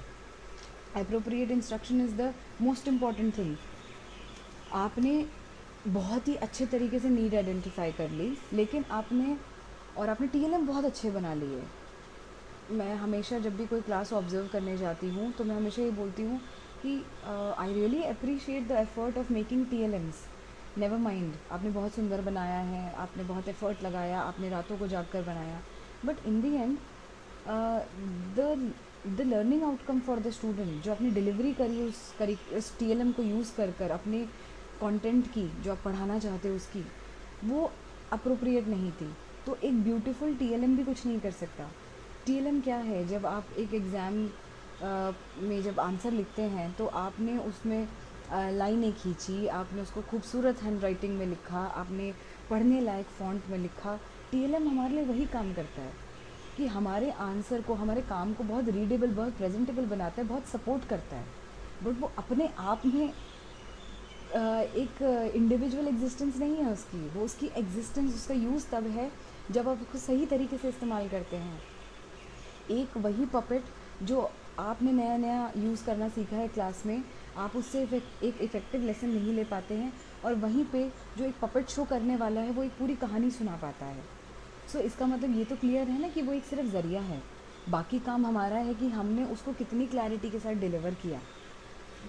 [0.96, 2.32] appropriate instruction is the
[2.62, 3.56] most important thing
[4.74, 5.24] आपने
[5.88, 9.36] बहुत ही अच्छे तरीके से नीड आइडेंटिफाई कर ली, लेकिन आपने
[9.96, 11.62] और आपने टीएलएम बहुत अच्छे बना लिए
[12.70, 16.22] मैं हमेशा जब भी कोई क्लास ऑब्ज़र्व करने जाती हूँ तो मैं हमेशा ये बोलती
[16.22, 16.40] हूँ
[16.82, 16.94] कि
[17.58, 20.24] I really appreciate the effort of making T L Ms
[20.78, 25.06] never mind आपने बहुत सुंदर बनाया है, आपने बहुत एफर्ट लगाया, आपने रातों को जाग
[25.12, 25.60] कर बनाया
[26.04, 26.76] but in the end
[28.36, 28.72] the
[29.06, 33.00] the learning outcome for the student जो आपने डिलीवरी करी उस करी, उस टी एल
[33.00, 34.22] एम को यूज़ कर कर अपने
[34.80, 36.84] कंटेंट की, जो आप पढ़ाना चाहते हो उसकी,
[37.44, 37.70] वो
[38.12, 39.12] अप्रोप्रिएट नहीं थी।
[39.46, 41.68] तो एक ब्यूटीफुल टीएलएम भी कुछ नहीं कर सकता।
[42.26, 43.06] टीएलएम क्या है?
[43.08, 44.14] जब आप एक एग्ज़ाम
[45.42, 47.88] में जब आंसर लिखते हैं तो आपने उसमें
[48.32, 52.12] लाइनें खींची, आपने उसको खूबसूरत हैंड राइटिंग में लिखा, आपने
[52.50, 53.98] पढ़ने लायक फॉन्ट में लिखा।
[54.32, 55.92] टीएलएम हमारे लिए वही काम करता है।
[56.58, 60.84] कि हमारे आंसर को, हमारे काम को बहुत रीडेबल बहुत प्रेजेंटेबल बनाता है, बहुत सपोर्ट
[60.88, 61.26] करता है।
[61.84, 63.12] बट वो अपने आप में
[64.32, 65.02] एक
[65.34, 69.10] इंडिविजुअल एग्जिस्टेंस नहीं है उसकी। वो उसकी एग्जिस्टेंस उसका यूज़ तब है
[69.50, 71.60] जब आप उसको सही तरीके से इस्तेमाल करते हैं।
[72.70, 73.64] एक वही पपेट
[74.02, 77.02] जो आपने नया नया यूज़ करना सीखा है क्लास में,
[77.36, 79.92] आप उससे एक इफ़ेक्टिव लेसन नहीं ले पाते हैं
[80.24, 83.56] और वहीं पे जो एक पपेट शो करने वाला है, वो एक पूरी कहानी सुना
[83.62, 84.17] पाता है।
[84.68, 87.22] सो so, इसका मतलब ये तो क्लियर है ना कि वो एक सिर्फ़ ज़रिया है।
[87.68, 91.20] बाकी काम हमारा है कि हमने उसको कितनी क्लैरिटी के साथ डिलीवर किया।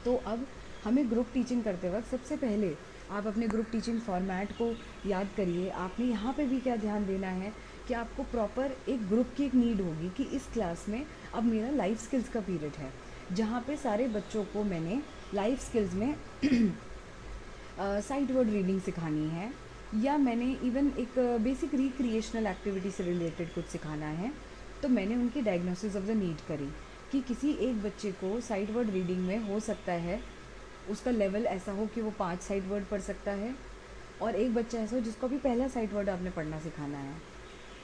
[0.06, 0.46] तो अब
[0.84, 2.76] हमें ग्रुप टीचिंग करते वक्त सबसे पहले
[3.12, 4.72] आप अपने ग्रुप टीचिंग फॉर्मेट को
[5.10, 7.54] याद करिए। आपने यहाँ पे भी क्या ध्यान देना है
[7.88, 11.70] कि आपको प्रॉपर एक ग्रुप की एक नीड होगी कि इस क्लास में अब मेरा
[11.72, 12.92] लाइफ स्किल्स का पीरियड है।
[13.34, 15.02] जहाँ पे सारे बच्चों को मैंने
[15.34, 16.16] लाइफ स्किल्स में
[17.80, 19.52] साइट वर्ड रीडिंग सिखानी है।
[19.96, 24.32] या मैंने इवन एक बेसिक रिक्रिएशनल एक्टिविटी से रिलेटेड कुछ सिखाना है
[24.82, 26.70] तो मैंने उनकी डायग्नोसिस ऑफ़ द नीड करी
[27.12, 30.20] कि किसी एक बच्चे को साइड वर्ड रीडिंग में हो सकता है,
[30.90, 33.56] उसका लेवल ऐसा हो कि वो पाँच साइड वर्ड पढ़ सकता है
[34.22, 37.14] और एक बच्चा ऐसा हो जिसको भी पहला साइड वर्ड आपने पढ़ना सिखाना है।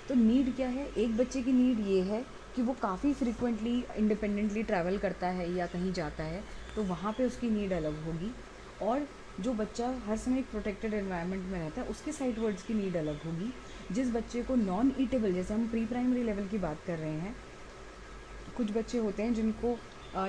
[0.09, 0.87] तो नीड क्या है?
[0.87, 5.65] एक बच्चे की नीड ये है कि वो काफ़ी फ्रिक्वेंटली इंडिपेंडेंटली ट्रैवल करता है या
[5.65, 6.43] कहीं जाता है
[6.75, 8.31] तो वहाँ पे उसकी नीड अलग होगी
[8.81, 9.07] और
[9.39, 12.95] जो बच्चा हर समय एक प्रोटेक्टेड एनवायरनमेंट में रहता है, उसके साइड वर्ड्स की नीड
[12.97, 13.51] अलग होगी।
[13.91, 17.35] जिस बच्चे को नॉन ईटेबल जैसे हम प्री प्राइमरी लेवल की बात कर रहे हैं,
[18.57, 19.77] कुछ बच्चे होते हैं जिनको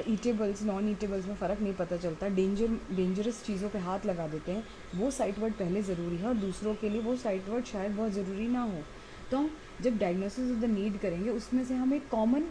[0.09, 4.53] ईटेबल्स नॉन ईटेबल्स में फ़र्क नहीं पता चलता डेंजर डेंजरस चीज़ों पे हाथ लगा देते
[4.53, 4.65] हैं,
[4.95, 8.13] वो साइट वर्ड पहले ज़रूरी है और दूसरों के लिए वो साइट वर्ड शायद बहुत
[8.13, 8.83] ज़रूरी ना हो।
[9.31, 9.51] तो हम
[9.83, 12.49] जब डायग्नोसिस ऑफ़ द नीड करेंगे, उसमें से हम एक कॉमन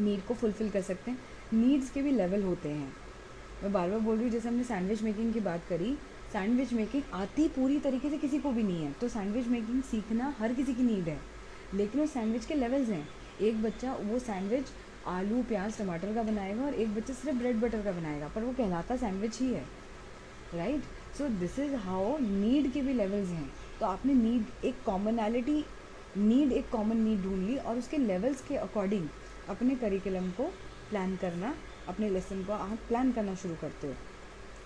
[0.00, 1.18] नीड को फुलफ़िल कर सकते हैं।
[1.54, 2.92] नीड्स के भी लेवल होते हैं।
[3.62, 5.96] मैं बार बार बोल रही हूँ, जैसे हमने सैंडविच मेकिंग की बात करी
[6.32, 10.34] सैंडविच मेकिंग आती पूरी तरीके से किसी को भी नहीं है। तो सैंडविच मेकिंग सीखना
[10.38, 11.18] हर किसी की नीड है।
[11.74, 13.08] लेकिन वो सैंडविच के लेवल्स हैं।
[13.40, 14.66] एक बच्चा वो सैंडविच
[15.06, 18.52] आलू, प्याज, टमाटर का बनाएगा और एक बच्चा सिर्फ़ ब्रेड बटर का बनाएगा, पर वो
[18.52, 19.64] कहलाता सैंडविच ही है।
[20.54, 20.82] Right
[21.18, 25.64] so this is how need के भी लेवल्स हैं। तो आपने नीड एक कॉमनैलिटी
[26.16, 29.08] नीड एक कॉमन नीड ढूंढ ली और उसके लेवल्स के अकॉर्डिंग
[29.48, 30.44] अपने करिकुलम को
[30.90, 31.54] प्लान करना
[31.88, 33.94] अपने लेसन को आप प्लान करना शुरू करते हो।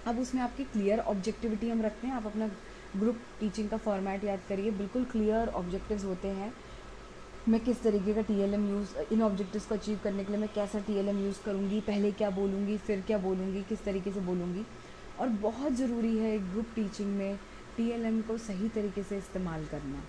[0.06, 2.50] अब उसमें आपकी क्लियर ऑब्जेक्टिविटी हम रखते हैं। आप अपना
[2.96, 6.52] ग्रुप टीचिंग का फॉर्मेट याद करिए। बिल्कुल क्लियर ऑब्जेक्टिव्स होते हैं।
[7.48, 10.40] मैं किस तरीके का टी एल एम यूज़ इन ऑब्जेक्टिव्स को अचीव करने के लिए
[10.40, 14.12] मैं कैसा टी एल एम यूज़ करूँगी, पहले क्या बोलूँगी, फिर क्या बोलूँगी, किस तरीके
[14.12, 14.64] से बोलूँगी।
[15.20, 17.36] और बहुत ज़रूरी है ग्रुप टीचिंग में
[17.76, 20.02] टी एल एम को सही तरीके से इस्तेमाल करना।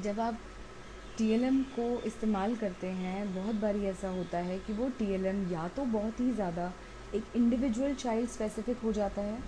[0.00, 0.38] जब आप
[1.20, 5.84] एम को इस्तेमाल करते हैं बहुत बार ऐसा होता है कि वो एम या तो
[5.84, 6.72] बहुत ही ज़्यादा
[7.14, 9.38] एक इंडिविजुअल चाइल्ड स्पेसिफिक हो जाता है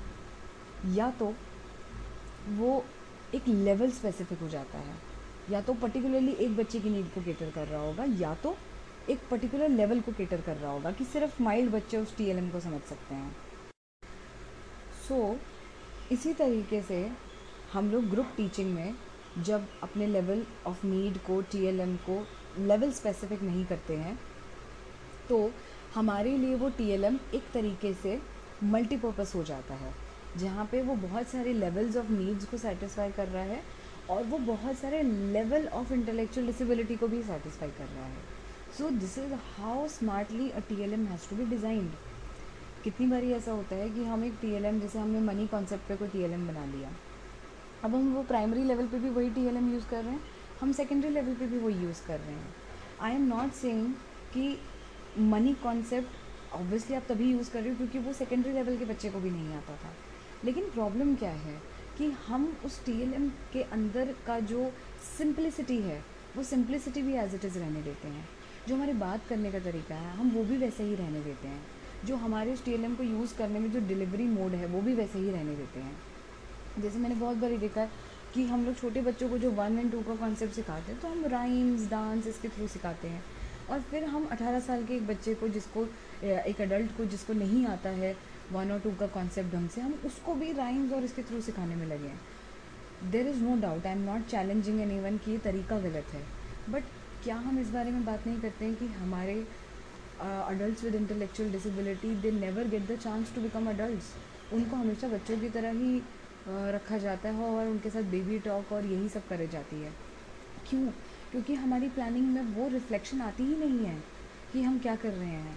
[0.87, 1.35] या तो
[2.49, 2.85] वो
[3.35, 4.95] एक लेवल स्पेसिफिक हो जाता है।
[5.51, 8.57] या तो पर्टिकुलरली एक बच्चे की नीड को केटर कर रहा होगा या तो
[9.11, 12.61] एक पर्टिकुलर लेवल को केटर कर रहा होगा कि सिर्फ़ माइल्ड बच्चे उस TLM को
[12.61, 13.37] समझ सकते हैं।
[15.09, 17.13] सो so, इसी तरीके से
[17.73, 18.95] हम लोग ग्रुप टीचिंग में
[19.39, 22.25] जब अपने लेवल ऑफ़ नीड को टीएलएम को
[22.59, 24.19] लेवल स्पेसिफिक नहीं करते हैं
[25.29, 25.51] तो
[25.95, 28.21] हमारे लिए वो टीएलएम एक तरीके से
[28.65, 29.93] मल्टीपर्पज़ हो जाता है,
[30.37, 33.61] जहाँ पे वो बहुत सारे लेवल्स ऑफ़ नीड्स को सेटिस्फाई कर रहा है
[34.11, 38.23] और वो बहुत सारे लेवल ऑफ़ इंटेलेक्चुअल डिसेबिलिटी को भी सेटिस्फाई कर रहा है।
[38.79, 41.91] So this is how smartly a T L M has to be designed
[42.85, 45.89] कितनी बारी ऐसा होता है कि हम एक टी एल एम जैसे हमने मनी कॉन्सेप्ट
[45.89, 46.91] पे कोई टी एल एम बना लिया
[47.87, 50.21] अब हम वो प्राइमरी लेवल पे भी वही टी एल एम यूज़ कर रहे हैं,
[50.61, 52.55] हम सेकेंडरी लेवल पे भी वही यूज़ कर रहे हैं।
[53.01, 53.93] आई एम नॉट सेइंग
[54.35, 54.59] कि
[55.19, 56.09] मनी कॉन्सेप्ट
[56.55, 59.31] ऑब्वियसली आप तभी यूज़ कर रहे हो क्योंकि वो सेकेंडरी लेवल के बच्चे को भी
[59.31, 59.93] नहीं आता था।
[60.45, 61.63] लेकिन प्रॉब्लम क्या है
[61.99, 64.73] कि हम उस टीएलएम के अंदर का जो
[65.19, 66.05] सिंप्लिसिटी है,
[66.37, 68.29] वो सिंप्लिसिटी भी एज इट इज़ रहने देते हैं।
[68.69, 71.63] जो हमारे बात करने का तरीका है, हम वो भी वैसे ही रहने देते हैं।
[72.05, 75.19] जो हमारे उस टी को यूज़ करने में जो डिलीवरी मोड है, वो भी वैसे
[75.19, 75.97] ही रहने देते हैं।
[76.79, 77.91] जैसे मैंने बहुत बार देखा है
[78.35, 81.09] कि हम लोग छोटे बच्चों को जो वन एंड टू का कॉन्सेप्ट सिखाते हैं तो
[81.09, 83.23] हम राइम्स डांस इसके थ्रू सिखाते हैं।
[83.71, 85.85] और फिर हम 18 साल के एक बच्चे को जिसको
[86.25, 88.15] एक अडल्ट को जिसको नहीं आता है
[88.53, 91.75] वन और टू का कॉन्सेप्ट ढंग से, हम उसको भी राइम्स और इसके थ्रू सिखाने
[91.75, 95.39] में लगे हैं। There is no doubt I am not challenging an even कि ये
[95.45, 96.23] तरीका गलत है।
[96.71, 96.85] बट
[97.25, 99.35] क्या हम इस बारे में बात नहीं करते हैं कि हमारे
[100.21, 105.39] adult with intellectual disability they never get the chance to become adult उनको हमेशा बच्चों
[105.39, 106.01] की तरह ही
[106.49, 109.93] रखा जाता है और उनके साथ बेबी टॉक और यही सब करे जाती है।
[110.69, 110.87] क्यों?
[111.31, 113.97] क्योंकि हमारी प्लानिंग में वो रिफ्लेक्शन आती ही नहीं है
[114.53, 115.57] कि हम क्या कर रहे हैं।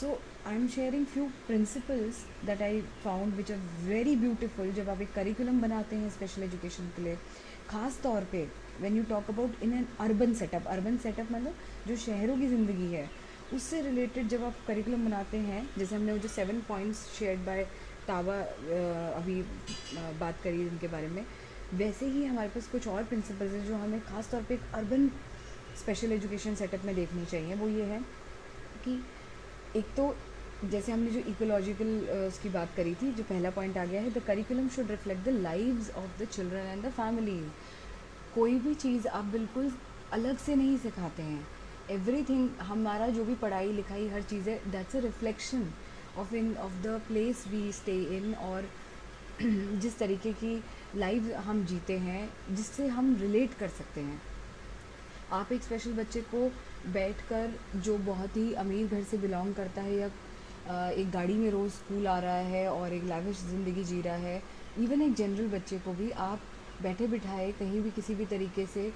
[0.00, 5.00] So I am sharing few principles that I found which are very beautiful जब आप
[5.00, 7.16] एक करिकुलम बनाते हैं स्पेशल एजुकेशन के लिए।
[7.70, 8.46] ख़ास तौर पे
[8.80, 11.54] when you talk about in an urban setup urban setup मतलब
[11.88, 13.08] जो शहरों की ज़िंदगी है,
[13.54, 17.66] उससे रिलेटेड जब आप करिकुलम बनाते हैं, जैसे हमने वो जो सेवन पॉइंट्स शेयर बाय
[18.08, 18.36] तावा
[19.16, 19.42] अभी
[20.20, 21.24] बात करी उनके बारे में।
[21.74, 25.08] वैसे ही हमारे पास कुछ और प्रिंसिपल्स हैं जो हमें ख़ास तौर पे एक अर्बन
[25.80, 28.00] स्पेशल एजुकेशन सेटअप में देखनी चाहिए। वो ये है
[28.84, 28.98] कि
[29.76, 30.14] एक तो
[30.64, 31.88] जैसे हमने जो इकोलॉजिकल
[32.26, 35.28] उसकी बात करी थी, जो पहला पॉइंट आ गया है the curriculum should reflect the
[35.42, 37.40] lives of the children and the family
[38.34, 39.70] कोई भी चीज़ आप बिल्कुल
[40.12, 41.46] अलग से नहीं सिखाते हैं।
[41.90, 45.62] एवरीथिंग हमारा जो भी पढ़ाई लिखाई हर चीज़ है that's a reflection
[46.18, 48.68] of in of the place we stay in और
[49.42, 50.62] जिस तरीके की
[50.96, 54.20] लाइफ हम जीते हैं, जिससे हम रिलेट कर सकते हैं।
[55.32, 56.48] आप एक स्पेशल बच्चे को
[56.92, 60.10] बैठकर जो बहुत ही अमीर घर से बिलोंग करता है या
[60.90, 64.42] एक गाड़ी में रोज़ स्कूल आ रहा है और एक लाविश ज़िंदगी जी रहा है
[64.78, 66.40] इवन एक जनरल बच्चे को भी आप
[66.82, 68.92] बैठे बिठाए कहीं भी किसी भी तरीके से,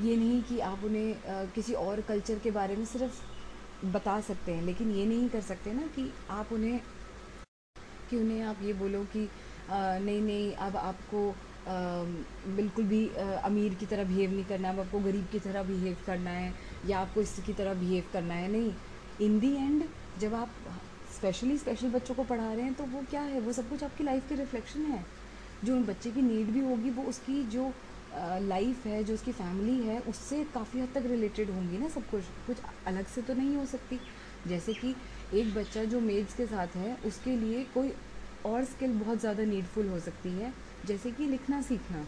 [0.00, 3.20] ये नहीं कि आप उन्हें किसी और कल्चर के बारे में सिर्फ़
[3.84, 6.80] बता सकते हैं लेकिन ये नहीं कर सकते ना कि आप उन्हें
[8.10, 9.28] कि उन्हें आप ये बोलो कि
[9.70, 11.74] नहीं नहीं अब आपको आ,
[12.56, 15.96] बिल्कुल भी आ, अमीर की तरह बिहेव नहीं करना अब आपको गरीब की तरह बिहेव
[16.06, 16.52] करना है
[16.86, 18.72] या आपको इसकी तरह बिहेव करना है। नहीं
[19.20, 19.84] इन दी एंड
[20.20, 20.50] जब आप
[21.16, 23.40] स्पेशली स्पेशल बच्चों को पढ़ा रहे हैं तो वो क्या है?
[23.40, 25.04] वो सब कुछ आपकी लाइफ के रिफ्लेक्शन है।
[25.64, 27.72] जो उन बच्चे की नीड भी होगी वो उसकी जो
[28.14, 32.24] लाइफ है, जो उसकी फैमिली है, उससे काफ़ी हद तक रिलेटेड होंगी ना सब कुछ।
[32.46, 34.00] कुछ अलग से तो नहीं हो सकती।
[34.46, 34.94] जैसे कि
[35.34, 37.92] एक बच्चा जो मेड्स के साथ है, उसके लिए कोई
[38.46, 40.52] और स्किल बहुत ज़्यादा नीडफुल हो सकती है,
[40.86, 42.04] जैसे कि लिखना सीखना।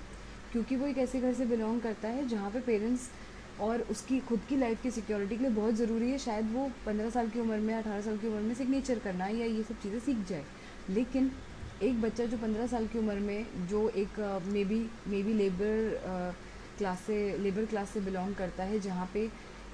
[0.53, 3.09] क्योंकि वो एक ऐसे घर से बिलोंग करता है, जहाँ पे पेरेंट्स
[3.61, 7.11] और उसकी, खुद की लाइफ की सिक्योरिटी के लिए बहुत ज़रूरी है, शायद वो पंद्रह
[7.11, 9.99] साल की उम्र में, अठारह साल की उम्र में सिग्नेचर करना या ये सब चीज़ें
[10.01, 10.45] सीख जाए।
[10.91, 11.31] लेकिन
[11.83, 16.35] एक बच्चा जो पंद्रह साल की उम्र में, जो एक maybe maybe labour
[16.79, 19.21] class से लेबर क्लास से बिलोंग करता है, जहाँ पे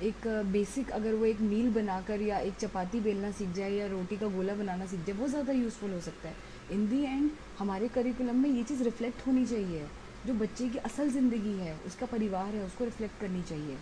[0.02, 4.16] एक बेसिक अगर वो एक मील बनाकर या एक चपाती बेलना सीख जाए या रोटी
[4.16, 6.34] का गोला बनाना सीख जाए, वो ज़्यादा यूज़फुल हो सकता है।
[6.72, 9.86] इन दी एंड हमारे करिकुलम में ये चीज़ रिफ्लेक्ट होनी चाहिए।
[10.26, 13.76] जो बच्चे की असल ज़िंदगी है, उसका परिवार है, उसको रिफ्लेक्ट करनी चाहिए।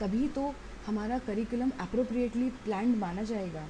[0.00, 0.52] तभी तो
[0.86, 3.68] हमारा करिकुलम अप्रोप्रिएटली प्लान माना जाएगा।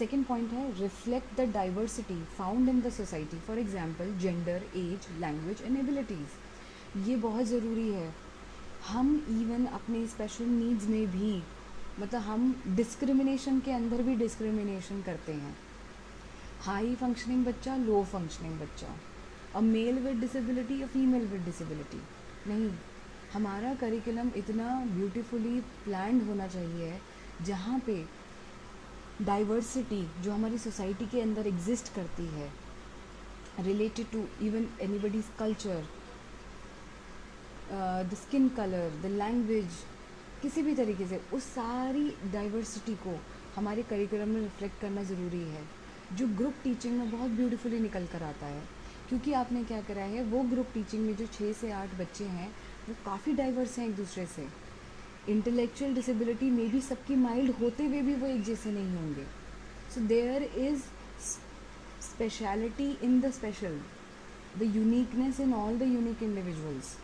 [0.00, 5.62] सेकेंड पॉइंट है reflect the diversity found in the society for example gender age language
[5.62, 8.12] and abilities ये बहुत ज़रूरी है।
[8.86, 11.32] हम इवन अपने स्पेशल नीड्स में भी
[12.00, 15.56] मतलब हम डिस्क्रिमिनेशन के अंदर भी डिस्क्रिमिनेशन करते हैं।
[16.62, 18.94] हाई फंक्शनिंग बच्चा लो फंक्शनिंग बच्चा।
[19.54, 22.00] A male with disability a female with disability
[22.46, 22.70] नहीं,
[23.32, 26.92] हमारा करिकुलम इतना ब्यूटीफुली प्लान्ड होना चाहिए,
[27.42, 27.94] जहाँ पे
[29.20, 32.50] डाइवर्सिटी जो हमारी सोसाइटी के अंदर एग्जिस्ट करती है
[33.60, 35.84] related to even anybody's culture
[37.72, 39.84] the skin colour the language
[40.42, 43.18] किसी भी तरीके से, उस सारी डाइवर्सिटी को
[43.56, 45.62] हमारे करिकुलम में रिफ्लेक्ट करना ज़रूरी है,
[46.12, 48.62] जो ग्रुप टीचिंग में बहुत ब्यूटीफुली निकल कर आता है।
[49.08, 52.48] क्योंकि आपने क्या करा है, वो ग्रुप टीचिंग में जो छः से आठ बच्चे हैं,
[52.88, 54.46] वो काफ़ी डाइवर्स हैं एक दूसरे से।
[55.28, 59.24] इंटेलेक्चुअल डिसेबिलिटी में भी सबकी माइल्ड होते हुए भी वो एक जैसे नहीं होंगे।
[59.94, 60.82] So there is
[62.02, 63.78] speciality in the special
[64.58, 66.96] the uniqueness in all the unique individuals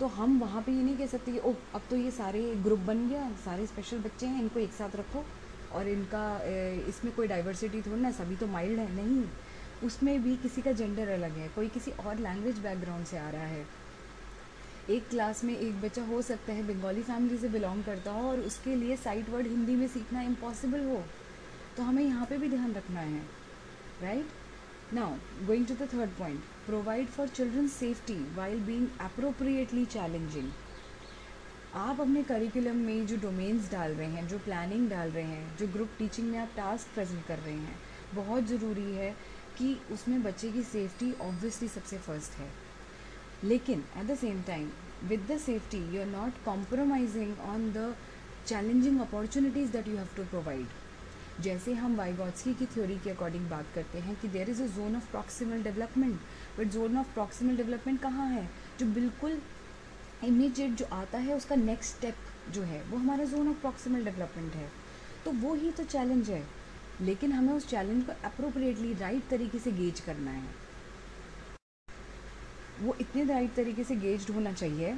[0.00, 2.78] तो हम वहाँ पे ये नहीं कह सकते कि ओ अब तो ये सारे ग्रुप
[2.86, 5.24] बन गया, सारे स्पेशल बच्चे हैं, इनको एक साथ रखो
[5.72, 6.24] और इनका
[6.88, 9.24] इसमें कोई डाइवर्सिटी थोड़ी ना, सभी तो माइल्ड है, नहीं।
[9.84, 13.46] उसमें भी किसी का जेंडर अलग है, कोई किसी और लैंग्वेज बैकग्राउंड से आ रहा
[13.46, 13.64] है।
[14.90, 18.40] एक क्लास में एक बच्चा हो सकता है बंगाली फैमिली से बिलोंग करता हो और
[18.40, 21.02] उसके लिए साइट वर्ड हिंदी में सीखना इम्पॉसिबल हो
[21.76, 23.22] तो हमें यहाँ पे भी ध्यान रखना है
[24.02, 24.26] right
[24.94, 30.50] now going to the third point provide for children safety while being appropriately challenging
[31.74, 35.66] आप अपने करिकुलम में जो डोमेन्स डाल रहे हैं, जो प्लानिंग डाल रहे हैं, जो
[35.66, 37.76] ग्रुप टीचिंग में आप टास्क प्रेजेंट कर रहे हैं,
[38.14, 39.10] बहुत ज़रूरी है
[39.58, 42.65] कि उसमें बच्चे की सेफ्टी ऑब्वियसली सबसे फ़र्स्ट है।
[43.44, 44.70] लेकिन at the same time
[45.04, 47.96] with the safety you are not compromising on the
[48.46, 50.66] challenging opportunities that you have to provide
[51.40, 54.96] जैसे हम वाइगॉट्सकी की थ्योरी के अकॉर्डिंग बात करते हैं कि there is a zone
[54.96, 56.20] of proximal development
[56.58, 58.50] but zone of proximal development कहाँ है?
[58.80, 59.42] जो बिल्कुल
[60.24, 62.14] इमीडिएट जो आता है, उसका नेक्स्ट स्टेप
[62.50, 64.70] जो है, वो हमारा जोन ऑफ़ प्रॉक्सिमल डेवलपमेंट है।
[65.24, 66.46] तो वो ही तो चैलेंज है।
[67.00, 70.65] लेकिन हमें उस चैलेंज को अप्रोप्रिएटली राइट तरीके से गेज करना है।
[72.82, 74.94] वो इतने राइट तरीके से गेज्ड होना चाहिए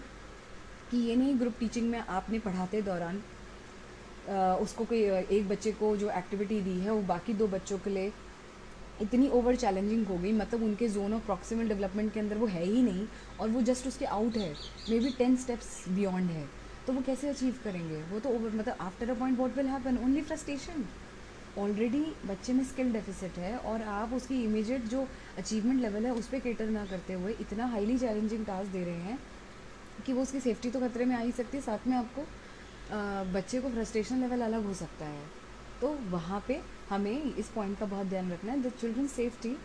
[0.90, 3.20] कि ये नहीं ग्रुप टीचिंग में आपने पढ़ाते दौरान
[4.62, 8.12] उसको कोई एक बच्चे को जो एक्टिविटी दी है, वो बाकी दो बच्चों के लिए
[9.00, 12.64] इतनी ओवर चैलेंजिंग हो गई मतलब उनके जोन ऑफ़ प्रॉक्सिमल डेवलपमेंट के अंदर वो है
[12.64, 13.06] ही नहीं
[13.40, 14.52] और वो जस्ट उसके आउट है
[14.90, 16.46] maybe ten steps beyond है
[16.86, 18.02] तो वो कैसे अचीव करेंगे?
[18.02, 20.84] वो तो ओवर मतलब after a point what will happen only frustration
[21.58, 25.06] already बच्चे में स्किल डेफिसिट है और आप उसकी इमीडिएट जो
[25.38, 29.00] अचीवमेंट लेवल है उस पर केटर ना करते हुए इतना हाईली चैलेंजिंग टास्क दे रहे
[29.02, 29.18] हैं
[30.06, 33.24] कि वो उसकी सेफ्टी तो खतरे में आ ही सकती है साथ में आपको आ,
[33.32, 35.26] बच्चे को फ्रस्ट्रेशन लेवल अलग हो सकता है।
[35.80, 39.56] तो वहाँ पे हमें इस पॉइंट का बहुत ध्यान रखना है। The children safety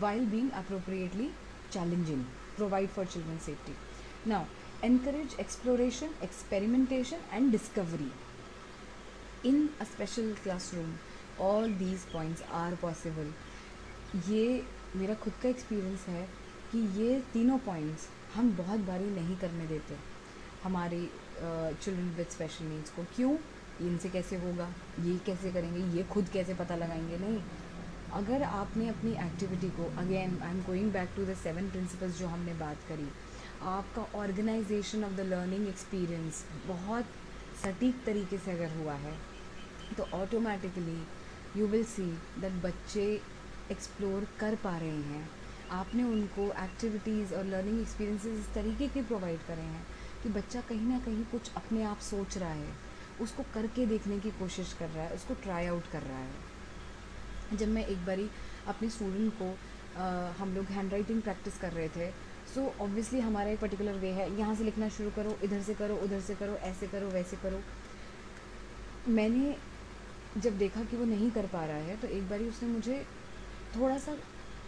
[0.00, 1.30] while being appropriately
[1.72, 2.24] challenging
[2.56, 3.76] provide for children safety
[4.30, 4.44] now
[4.86, 8.08] encourage exploration experimentation and discovery
[9.50, 10.88] in a special classroom.
[11.40, 13.32] All these points are possible
[14.28, 14.64] ये
[14.96, 16.28] मेरा खुद का एक्सपीरियंस है
[16.72, 19.96] कि ये तीनों पॉइंट्स हम बहुत बारी नहीं करने देते
[20.64, 21.00] हमारे
[21.38, 23.36] चिल्ड्रन विद स्पेशल नीड्स को। क्यों?
[23.80, 24.68] इनसे कैसे होगा?
[25.00, 25.84] ये कैसे करेंगे?
[25.96, 27.18] ये खुद कैसे पता लगाएँगे?
[27.18, 27.40] नहीं।
[28.12, 32.26] अगर आपने अपनी एक्टिविटी को again I am going back to the seven principles जो
[32.26, 33.08] हमने बात करी।
[33.62, 37.04] आपका organisation of the learning experience बहुत
[37.62, 39.16] सटीक तरीके से अगर हुआ है
[39.96, 41.02] तो automatically
[41.56, 42.04] you will see
[42.40, 43.04] that बच्चे
[43.70, 45.28] एक्सप्लोर कर पा रहे हैं।
[45.70, 49.86] आपने उनको एक्टिविटीज़ और लर्निंग एक्सपीरियंसेस इस तरीके के प्रोवाइड करे हैं
[50.22, 52.72] कि बच्चा कहीं ना कहीं कुछ अपने आप सोच रहा है
[53.20, 57.68] उसको करके देखने की कोशिश कर रहा है उसको ट्राई आउट कर रहा है। जब
[57.68, 58.28] मैं एक बारी
[58.68, 59.54] अपने स्टूडेंट को
[59.98, 60.04] आ,
[60.38, 62.10] हम लोग हैंड राइटिंग प्रैक्टिस कर रहे थे
[62.54, 65.74] सो so, ऑब्वियसली हमारा एक पर्टिकुलर वे है यहाँ से लिखना शुरू करो इधर से
[65.74, 67.60] करो उधर से करो ऐसे करो वैसे करो।
[69.08, 69.56] मैंने
[70.36, 73.04] जब देखा कि वो नहीं कर पा रहा है तो एक बारी उसने मुझे
[73.76, 74.12] थोड़ा सा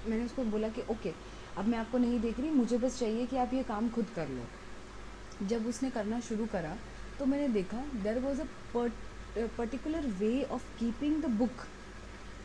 [0.08, 1.12] मैंने उसको बोला कि, ओके,
[1.58, 4.28] अब मैं आपको नहीं देख रही, मुझे बस चाहिए कि आप ये काम खुद कर
[4.28, 6.76] लो। जब उसने करना शुरू करा
[7.18, 8.46] तो मैंने देखा there was a
[9.56, 11.66] particular way of keeping the book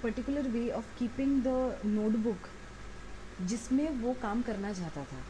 [0.03, 2.49] particular way of keeping the notebook
[3.41, 5.21] जिसमें वो काम करना चाहता था,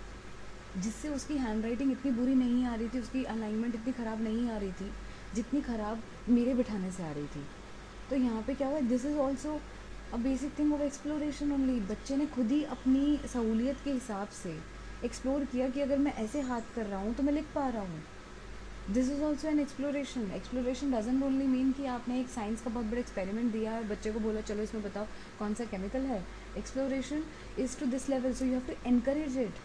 [0.77, 4.49] जिससे उसकी हैंड राइटिंग इतनी बुरी नहीं आ रही थी, उसकी अलाइनमेंट इतनी ख़राब नहीं
[4.49, 4.91] आ रही थी,
[5.35, 7.43] जितनी ख़राब मेरे बिठाने से आ रही थी।
[8.09, 9.59] तो यहाँ पे क्या हुआ this is also
[10.13, 14.55] a basic thing of exploration only बच्चे ने खुद ही अपनी सहूलियत के हिसाब से
[15.05, 17.81] एक्सप्लोर किया कि अगर मैं ऐसे हाथ कर रहा हूँ तो मैं लिख पा रहा
[17.81, 18.01] हूँ।
[18.93, 22.85] This is also an exploration exploration doesn't only mean कि आपने एक साइंस का बहुत
[22.85, 25.05] बड़ा एक्सपेरिमेंट दिया और बच्चे को बोला, चलो इसमें बताओ
[25.39, 26.23] कौन सा केमिकल है?
[26.57, 27.23] Exploration
[27.59, 29.61] is to this level so you have to encourage it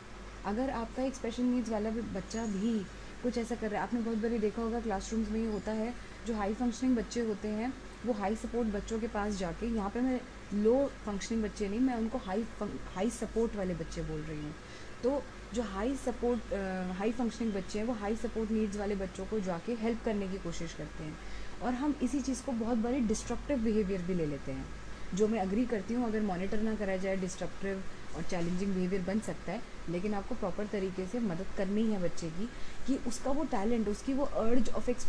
[0.46, 2.78] अगर आपका एक स्पेशल नीड्स वाला बच्चा भी
[3.22, 5.92] कुछ ऐसा कर रहा है, आपने बहुत बड़ी देखा होगा क्लासरूम्स में ये होता है,
[6.26, 7.72] जो हाई फंक्शनिंग बच्चे होते हैं
[8.06, 10.20] वो हाई सपोर्ट बच्चों के पास जाके, यहाँ पे मैं
[10.54, 10.74] लो
[11.06, 12.44] फंक्शनिंग बच्चे नहीं, मैं उनको हाई
[12.94, 14.54] हाई सपोर्ट वाले बच्चे बोल रही हूँ।
[15.02, 15.22] तो
[15.54, 16.54] जो हाई सपोर्ट
[16.98, 20.38] हाई फंक्शनिंग बच्चे हैं, वो हाई सपोर्ट नीड्स वाले बच्चों को जाके हेल्प करने की
[20.38, 21.16] कोशिश करते हैं।
[21.62, 24.66] और हम इसी चीज़ को बहुत बड़े डिस्ट्रक्टिव बिहेवियर भी ले लेते हैं।
[25.14, 27.82] जो मैं अग्री करती हूँ, अगर मॉनिटर ना करा जाए डिस्ट्रक्टिव
[28.16, 32.28] और चैलेंजिंग बिहेवियर बन सकता है लेकिन आपको प्रॉपर तरीके से मदद करनी है बच्चे
[32.30, 32.48] की,
[32.86, 35.06] कि उसका वो टैलेंट उसकी वो अर्ज़ ऑफ़ एक्स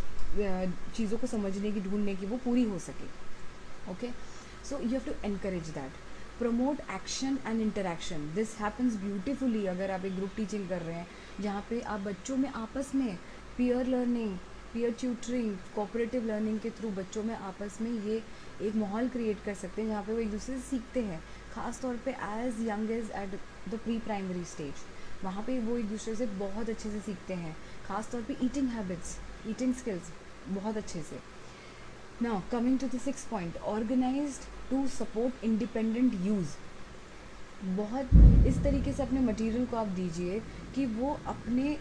[0.96, 4.10] चीज़ों को समझने की, ढूँढने की वो पूरी हो सके। Okay
[4.68, 6.04] so you have to encourage that
[6.38, 11.06] promote action and interaction this happens beautifully अगर आप एक ग्रुप टीचिंग कर रहे हैं,
[11.40, 13.16] जहाँ पे आप बच्चों में आपस में
[13.56, 14.36] peer learning
[14.72, 18.22] peer tutoring cooperative learning के थ्रू बच्चों में आपस में ये
[18.62, 21.22] एक माहौल क्रिएट कर सकते हैं, जहाँ पे वो एक दूसरे से सीखते हैं।
[21.54, 24.84] ख़ास तौर पे as young as at the pre primary stage
[25.24, 28.68] वहाँ पे वो एक दूसरे से बहुत अच्छे से सीखते हैं। ख़ास तौर पे ईटिंग
[28.68, 29.16] हैबिट्स
[29.48, 30.10] ईटिंग स्किल्स
[30.48, 31.18] बहुत अच्छे से।
[32.22, 34.38] Now coming to the six point organise
[34.70, 36.54] to support independent use
[37.76, 38.10] बहुत
[38.46, 40.40] इस तरीके से अपने मटेरियल को आप दीजिए
[40.74, 41.76] कि वो अपने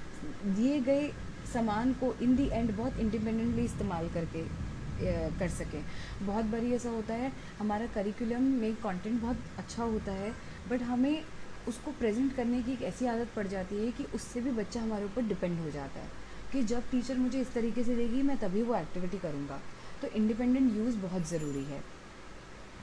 [0.46, 1.08] दिए गए
[1.54, 4.44] सामान को इन दी एंड बहुत इंडिपेंडेंटली इस्तेमाल करके
[5.40, 5.82] कर सकें।
[6.22, 10.32] बहुत बारी ऐसा होता है, हमारा करिकुलम में कंटेंट बहुत अच्छा होता है
[10.70, 11.24] बट हमें
[11.68, 15.06] उसको प्रेजेंट करने की एक ऐसी आदत पड़ जाती है कि उससे भी बच्चा हमारे
[15.06, 16.10] ऊपर डिपेंड हो जाता है
[16.52, 19.60] कि जब टीचर मुझे इस तरीके से देगी, मैं तभी वो एक्टिविटी करूँगा।
[20.02, 21.82] तो इंडिपेंडेंट यूज़ बहुत ज़रूरी है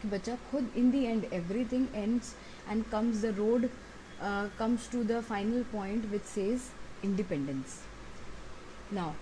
[0.02, 1.24] कि बच्चा खुद in the end
[1.72, 2.34] everything ends
[2.68, 3.68] and comes the road
[4.58, 6.70] comes to the final point which says
[7.04, 7.80] independence
[8.92, 9.12] now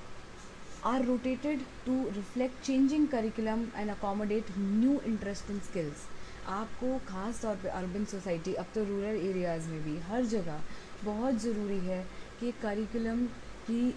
[0.89, 6.05] are rotated to reflect changing curriculum and accommodate new interest and skills.
[6.51, 10.63] आपको ख़ास तौर पे अर्बन सोसाइटी अब तो rural areas में भी, हर जगह
[11.05, 12.05] बहुत ज़रूरी है
[12.41, 13.25] कि करिकुलम
[13.67, 13.91] की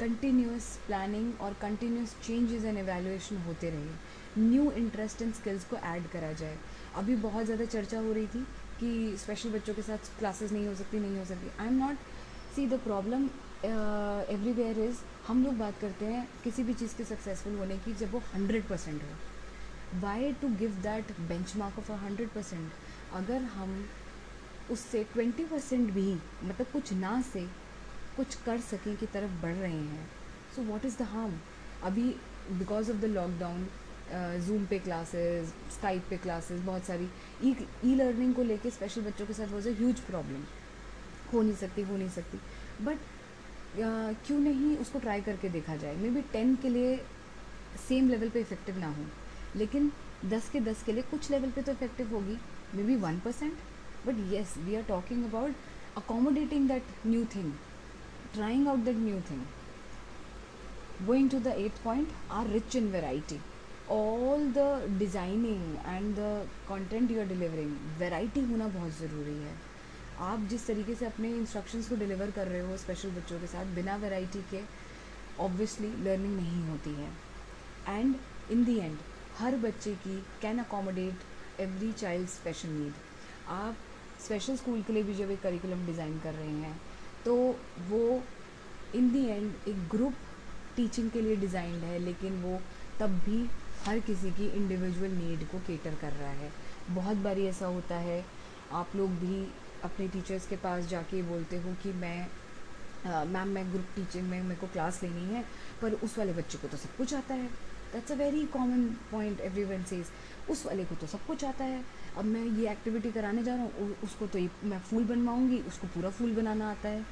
[0.00, 6.06] कंटिन्यूस प्लानिंग और कंटिन्यूस चेंजेस एंड एवेलुएशन होते रहे। न्यू इंटरेस्ट एंड स्किल्स को ऐड
[6.12, 6.56] करा जाए।
[6.96, 8.42] अभी बहुत ज़्यादा चर्चा हो रही थी
[8.80, 11.96] कि स्पेशल बच्चों के साथ क्लासेस नहीं हो सकती, नहीं हो सकती। I am not
[12.56, 13.28] see the problem
[13.64, 18.12] everywhere is हम लोग बात करते हैं किसी भी चीज़ के सक्सेसफुल होने की जब
[18.12, 19.08] वो हंड्रेड परसेंट हो।
[20.02, 21.12] Why to give that
[21.56, 22.70] benchmark of hundred percent
[23.14, 23.84] अगर हम
[24.70, 26.12] उससे ट्वेंटी परसेंट भी
[26.44, 27.46] मतलब कुछ ना से
[28.16, 30.08] कुछ कर सकें की तरफ़ बढ़ रहे हैं।
[30.56, 31.38] So what is the harm
[31.82, 32.02] अभी
[32.50, 33.66] because of the lockdown
[34.46, 37.08] Zoom पे क्लासेस स्काइप पे क्लासेस बहुत सारी
[37.44, 37.54] ई
[37.84, 40.44] ई लर्निंग को लेके स्पेशल बच्चों के साथ वॉज़ अ ह्यूज प्रॉब्लम
[41.32, 42.38] हो नहीं सकती हो नहीं सकती।
[42.84, 45.96] बट uh, क्यों नहीं उसको ट्राई करके देखा जाए?
[45.96, 46.96] मे बी टेन के लिए
[47.88, 49.04] सेम लेवल पे इफ़ेक्टिव ना हो।
[49.56, 49.90] लेकिन
[50.30, 52.38] दस के दस के लिए कुछ लेवल पे तो इफ़ेक्टिव होगी
[52.82, 53.58] maybe one percent
[54.06, 55.54] but yes we are talking about
[55.96, 57.52] accommodating that new thing
[58.34, 59.46] trying out that new thing.
[61.06, 63.40] Going to the eighth point are rich in variety.
[63.88, 69.54] All the designing and the content you are delivering, variety होना बहुत ज़रूरी है
[70.22, 73.74] आप जिस तरीके से अपने instructions को डिलीवर कर रहे हो स्पेशल बच्चों के साथ
[73.74, 74.60] बिना वैरायटी के
[75.44, 78.14] ऑब्वियसली लर्निंग नहीं होती है एंड
[78.52, 78.98] इन दी एंड
[79.38, 82.92] हर बच्चे की can accommodate every child special need
[83.52, 83.76] आप
[84.24, 86.80] स्पेशल स्कूल के लिए भी जब एक करिकुलम डिज़ाइन कर रहे हैं
[87.24, 87.34] तो
[87.88, 88.22] वो
[88.94, 90.14] इन दी एंड एक ग्रुप
[90.76, 92.60] टीचिंग के लिए डिज़ाइंड है, लेकिन वो
[93.00, 93.44] तब भी
[93.84, 96.50] हर किसी की इंडिविजुअल नीड को केटर कर रहा है।
[96.90, 98.24] बहुत बारी ऐसा होता है,
[98.72, 99.44] आप लोग भी
[99.84, 102.26] अपने टीचर्स के पास जाके बोलते हो कि मैं
[103.26, 105.44] मैम मैं ग्रुप टीचिंग में मेरे को क्लास लेनी है,
[105.82, 107.48] पर उस वाले बच्चे को तो सब कुछ आता है।
[107.94, 110.06] That's a very common point everyone says
[110.50, 111.82] उस वाले को तो सब कुछ आता है।
[112.18, 116.10] अब मैं ये एक्टिविटी कराने जा रहा हूँ उसको तो मैं फूल बनवाऊँगी, उसको पूरा
[116.10, 117.04] फूल बनाना आता है।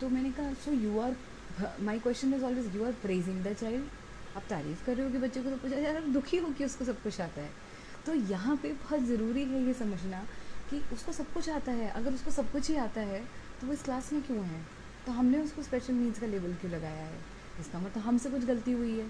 [0.00, 1.16] तो मैंने कहा so you are
[1.82, 5.18] my question is always you are praising the child आप तारीफ़ कर रहे हो कि
[5.18, 7.50] बच्चे को सब कुछ आता यार दुखी हो कि उसको सब कुछ आता है?
[8.06, 10.22] तो यहाँ पे बहुत ज़रूरी है ये समझना
[10.70, 13.20] कि उसको सब कुछ आता है। अगर उसको सब कुछ ही आता है
[13.60, 14.60] तो वो इस क्लास में क्यों है?
[15.06, 17.18] तो हमने उसको स्पेशल नीड्स का लेबल क्यों लगाया है?
[17.60, 19.06] इसका मतलब हमसे कुछ गलती हुई है।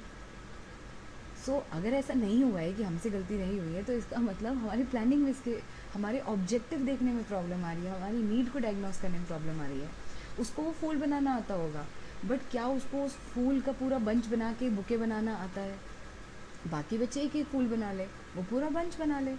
[1.47, 4.21] सो so, अगर ऐसा नहीं हुआ है कि हमसे गलती नहीं हुई है तो इसका
[4.21, 5.59] मतलब हमारी प्लानिंग में इसके
[5.95, 9.61] हमारे ऑब्जेक्टिव देखने में प्रॉब्लम आ रही है हमारी नीड को डायग्नोस करने में प्रॉब्लम
[9.61, 9.89] आ रही है।
[10.41, 11.87] उसको वो फूल बनाना आता होगा
[12.25, 15.79] बट क्या उसको उस फूल का पूरा बंच बना के बुके बनाना आता है?
[16.71, 18.05] बाकी बच्चे एक एक फूल बना ले
[18.37, 19.35] वो पूरा बंच बना ले।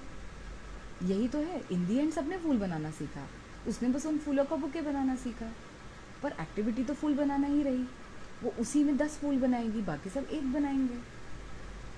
[1.04, 3.28] यही तो है इन दी एंड सबने फूल बनाना सीखा।
[3.68, 5.52] उसने बस उन फूलों का बुके बनाना सीखा।
[6.24, 7.84] पर एक्टिविटी तो फूल बनाना ही रही।
[8.44, 11.11] वो उसी में दस फूल बनाएगी बाकी सब एक बनाएँगे।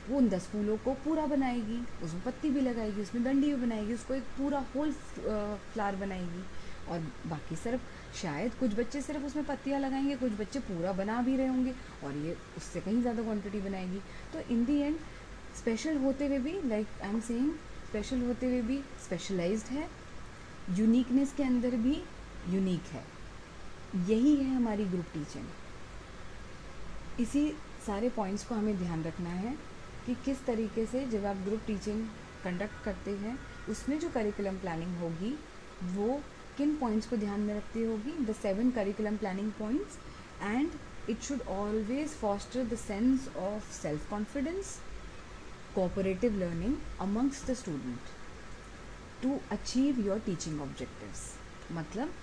[0.10, 3.94] वो उन दस फूलों को पूरा बनाएगी, उसमें पत्ती भी लगाएगी, उसमें डंडी भी बनाएगी,
[3.94, 6.44] उसको एक पूरा होल फ्लावर बनाएगी।
[6.84, 7.82] और बाकी सिर्फ़,
[8.22, 11.74] शायद कुछ बच्चे सिर्फ़ उसमें पत्तियाँ लगाएँगे, कुछ बच्चे पूरा बना भी रहे होंगे,
[12.04, 14.00] और ये उससे कहीं ज़्यादा क्वांटिटी बनाएगी।
[14.34, 14.98] तो इन दी एंड
[15.58, 17.52] स्पेशल होते हुए भी like I am saying
[17.88, 19.88] special होते हुए भी स्पेशलाइज्ड है
[20.70, 22.02] यूनिकनेस के अंदर भी
[22.50, 23.04] यूनिक है।
[24.08, 25.46] यही है हमारी ग्रुप टीचिंग
[27.20, 27.50] इसी
[27.86, 29.56] सारे पॉइंट्स को हमें ध्यान रखना है।
[30.06, 32.06] कि किस तरीके से जब आप ग्रुप टीचिंग
[32.44, 33.38] कंडक्ट करते हैं,
[33.70, 35.34] उसमें जो करिकुलम प्लानिंग होगी,
[35.96, 36.22] वो
[36.58, 38.12] किन पॉइंट्स को ध्यान में रखती होगी?
[38.26, 39.98] The seven curriculum planning points
[40.42, 40.72] and
[41.10, 44.78] it should always foster the sense of self confidence
[45.76, 48.12] cooperative learning amongst the student
[49.24, 51.22] to achieve your teaching objectives
[51.72, 52.14] मतलब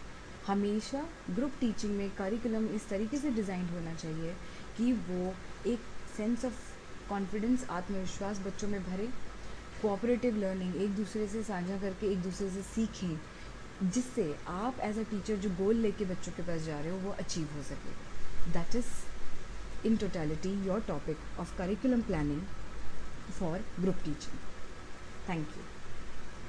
[0.47, 4.35] हमेशा ग्रुप टीचिंग में करिकुलम इस तरीके से डिज़ाइन होना चाहिए
[4.77, 5.35] कि वो
[5.67, 5.81] एक
[6.17, 6.70] सेंस ऑफ़
[7.11, 9.09] कॉन्फिडेंस आत्मविश्वास बच्चों में भरे
[9.83, 15.03] कोऑपरेटिव लर्निंग एक दूसरे से साझा करके, एक दूसरे से सीखें, जिससे आप एज अ
[15.11, 18.77] टीचर जो गोल लेके बच्चों के पास जा रहे हो, वो अचीव हो सके। That
[18.77, 22.43] is in totality your topic of curriculum planning
[23.41, 24.39] for group teaching
[25.29, 25.70] thank you